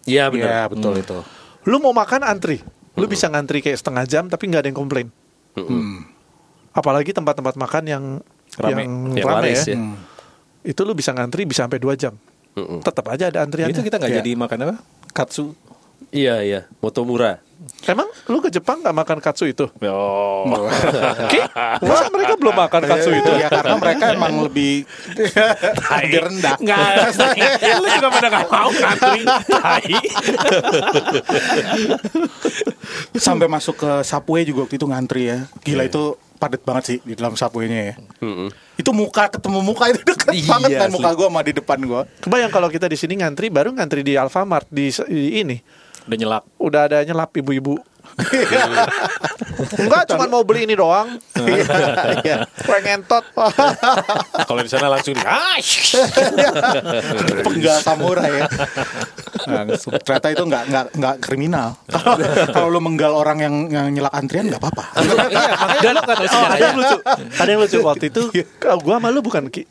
Iya 0.08 0.32
Iya, 0.32 0.66
benar. 0.66 0.72
betul 0.72 0.94
itu. 0.98 1.20
Lu 1.68 1.78
mau 1.78 1.92
makan 1.92 2.24
antri. 2.24 2.64
Lu 2.96 3.06
bisa 3.06 3.28
ngantri 3.28 3.60
kayak 3.60 3.78
setengah 3.78 4.04
jam 4.04 4.24
tapi 4.26 4.48
nggak 4.48 4.64
ada 4.64 4.70
yang 4.72 4.80
komplain. 4.80 5.08
Apalagi 6.72 7.12
tempat-tempat 7.12 7.56
makan 7.56 7.84
yang 7.86 8.04
Rame. 8.58 8.82
yang 8.82 8.92
Yang 9.14 9.28
rame 9.28 9.36
laris 9.46 9.62
ya. 9.62 9.76
ya. 9.76 9.80
Itu 10.70 10.86
lu 10.86 10.94
bisa 10.94 11.10
ngantri 11.18 11.50
bisa 11.50 11.66
sampai 11.66 11.82
2 11.82 11.98
jam. 11.98 12.14
Mm-mm. 12.54 12.86
Tetap 12.86 13.10
aja 13.10 13.34
ada 13.34 13.42
antriannya. 13.42 13.74
Itu 13.74 13.82
kita 13.82 13.98
nggak 13.98 14.12
Iya. 14.14 14.20
jadi 14.22 14.32
makan 14.38 14.58
apa? 14.70 14.76
Katsu. 15.10 15.58
Iya 16.14 16.46
iya. 16.46 16.62
Motomura. 16.78 17.42
Emang 17.84 18.08
lu 18.32 18.40
ke 18.40 18.48
Jepang 18.48 18.80
nggak 18.80 18.96
makan 18.96 19.18
katsu 19.20 19.44
itu? 19.44 19.68
Oh. 19.84 20.48
Masa 21.84 22.08
mereka 22.08 22.40
belum 22.40 22.56
makan 22.56 22.82
katsu 22.88 23.12
itu? 23.12 23.32
Ya 23.36 23.52
karena 23.52 23.76
mereka 23.76 24.16
emang 24.16 24.48
lebih 24.48 24.88
lebih 26.00 26.20
rendah. 26.24 26.56
Nggak, 26.56 26.88
lu 27.84 27.88
juga 28.00 28.08
pada 28.16 28.28
gak 28.32 28.48
mau 28.48 28.72
ngantri. 28.72 29.22
Tai. 29.52 29.92
Sampai 33.20 33.52
masuk 33.52 33.76
ke 33.76 33.92
subway 34.08 34.48
juga 34.48 34.64
waktu 34.64 34.80
itu 34.80 34.88
ngantri 34.88 35.22
ya. 35.28 35.38
Gila 35.60 35.84
itu 35.84 36.16
padat 36.40 36.64
banget 36.64 36.84
sih 36.96 36.98
di 37.04 37.14
dalam 37.20 37.36
subway-nya 37.36 37.80
ya. 37.92 37.96
Mm-mm. 38.24 38.50
Itu 38.80 38.96
muka 38.96 39.28
ketemu 39.28 39.60
muka 39.60 39.92
itu 39.92 40.00
deket 40.02 40.32
Iya, 40.32 40.48
banget 40.50 40.70
kan 40.74 40.88
asli. 40.88 40.96
muka 40.96 41.10
gua 41.12 41.28
sama 41.28 41.42
di 41.44 41.52
depan 41.52 41.78
gua. 41.84 42.02
Kebayang 42.24 42.48
kalau 42.48 42.72
kita 42.72 42.88
di 42.88 42.96
sini 42.96 43.20
ngantri 43.20 43.52
baru 43.52 43.76
ngantri 43.76 44.02
di 44.02 44.16
Alfamart 44.16 44.72
di, 44.72 44.88
di 44.88 45.44
ini 45.44 45.60
Udah 46.08 46.18
nyelap. 46.18 46.44
udah 46.58 46.82
ada 46.88 46.98
nyelap 47.04 47.30
ibu-ibu. 47.36 47.76
Enggak, 49.78 50.10
cuma 50.10 50.26
mau 50.26 50.42
beli 50.42 50.66
ini 50.66 50.74
doang. 50.74 51.20
Iya. 51.38 52.48
Pengen 52.58 53.06
tot. 53.06 53.22
Kalau 54.42 54.62
di 54.64 54.70
sana 54.72 54.90
langsung 54.90 55.14
di 55.14 55.22
ah, 55.28 55.60
Penggal 57.46 57.78
samurai 57.80 58.32
ya. 58.34 58.48
Langsung. 59.50 59.92
Ternyata 59.98 60.28
itu 60.32 60.44
nggak 60.46 60.64
nggak 60.70 60.86
nggak 60.96 61.16
kriminal. 61.20 61.76
Kalau 61.90 62.14
kalau 62.56 62.68
lu 62.70 62.80
menggal 62.80 63.12
orang 63.18 63.38
yang, 63.42 63.56
yang 63.68 63.88
nyelak 63.90 64.14
antrian 64.14 64.46
nggak 64.48 64.62
apa-apa. 64.62 64.84
Dan 65.84 65.96
oh, 66.00 66.46
ada 66.46 66.58
yang 66.62 66.78
lucu. 66.78 66.98
Ada 67.42 67.50
yang 67.50 67.62
lucu 67.62 67.78
waktu 67.84 68.06
itu. 68.14 68.22
kalau 68.62 68.80
Gua 68.80 69.02
sama 69.02 69.10
lu 69.10 69.20
bukan 69.26 69.50
Ki. 69.50 69.66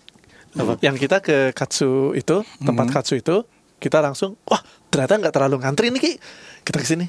Yang 0.83 0.97
kita 1.07 1.23
ke 1.23 1.55
Katsu 1.55 2.17
itu, 2.19 2.43
tempat 2.59 2.91
Katsu 2.91 3.15
itu, 3.21 3.47
kita 3.79 4.03
langsung, 4.03 4.35
wah 4.49 4.59
ternyata 4.91 5.21
nggak 5.21 5.35
terlalu 5.35 5.57
ngantri 5.63 5.95
nih 5.95 6.01
Ki. 6.03 6.13
Kita 6.67 6.79
ke 6.83 6.87
sini. 6.89 7.07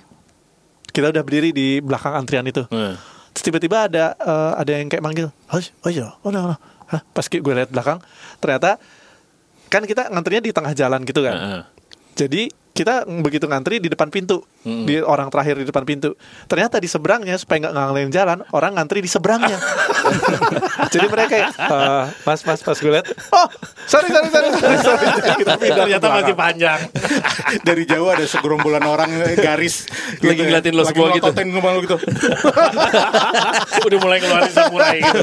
Kita 0.89 1.09
udah 1.09 1.23
berdiri 1.25 1.49
di 1.53 1.81
belakang 1.81 2.13
antrian 2.17 2.45
itu. 2.45 2.65
Hmm. 2.69 2.97
Terus 3.33 3.43
tiba-tiba 3.45 3.87
ada 3.89 4.13
eh, 4.17 4.51
ada 4.57 4.71
yang 4.73 4.89
kayak 4.89 5.03
manggil, 5.05 5.27
oh, 5.29 5.59
oh 5.61 5.89
iya, 5.89 6.13
oh 6.25 6.29
no, 6.33 6.49
no. 6.53 6.57
Hah, 6.89 7.05
pas 7.13 7.21
gue 7.29 7.37
lihat 7.37 7.69
belakang, 7.69 8.01
ternyata 8.41 8.81
kan 9.69 9.85
kita 9.85 10.09
ngantrinya 10.09 10.41
di 10.41 10.51
tengah 10.51 10.73
jalan 10.73 11.05
gitu 11.05 11.21
kan. 11.21 11.37
Heeh. 11.37 11.61
Jadi 12.19 12.51
kita 12.69 13.03
begitu 13.03 13.43
ngantri 13.43 13.83
di 13.83 13.91
depan 13.91 14.07
pintu, 14.07 14.39
di 14.63 15.03
orang 15.03 15.27
terakhir 15.27 15.59
di 15.59 15.67
depan 15.67 15.83
pintu. 15.83 16.15
Ternyata 16.47 16.79
di 16.79 16.87
seberangnya 16.87 17.35
supaya 17.35 17.67
nggak 17.67 17.73
ngangalin 17.75 18.07
jalan, 18.07 18.37
orang 18.55 18.71
ngantri 18.79 19.03
di 19.03 19.11
seberangnya. 19.11 19.59
Jadi 20.95 21.07
mereka 21.11 21.27
kayak, 21.27 21.49
"Eh, 21.59 22.03
mas 22.23 22.39
mas 22.47 22.63
pas 22.63 22.79
gue 22.79 22.87
lihat, 22.87 23.03
oh 23.35 23.47
sorry 23.83 24.07
sorry 24.07 24.31
sorry 24.31 24.47
sorry, 24.55 24.77
sorry. 24.79 25.05
Kita 25.43 25.53
pindah 25.59 25.83
Ternyata 25.91 26.07
masih 26.07 26.35
panjang. 26.39 26.79
Dari 27.67 27.83
jauh 27.83 28.07
ada 28.07 28.23
segerombolan 28.23 28.83
orang 28.87 29.11
garis 29.35 29.83
Lagi 30.23 30.39
ngeliatin 30.39 30.71
lo 30.71 30.87
Lagi 30.87 30.95
semua 30.95 31.07
gitu. 31.19 31.31
gua 31.35 31.61
malu 31.63 31.79
gitu. 31.83 31.97
Udah 33.91 33.99
mulai 33.99 34.17
ngeluarin 34.23 34.53
samurai 34.55 34.97
gitu. 35.03 35.21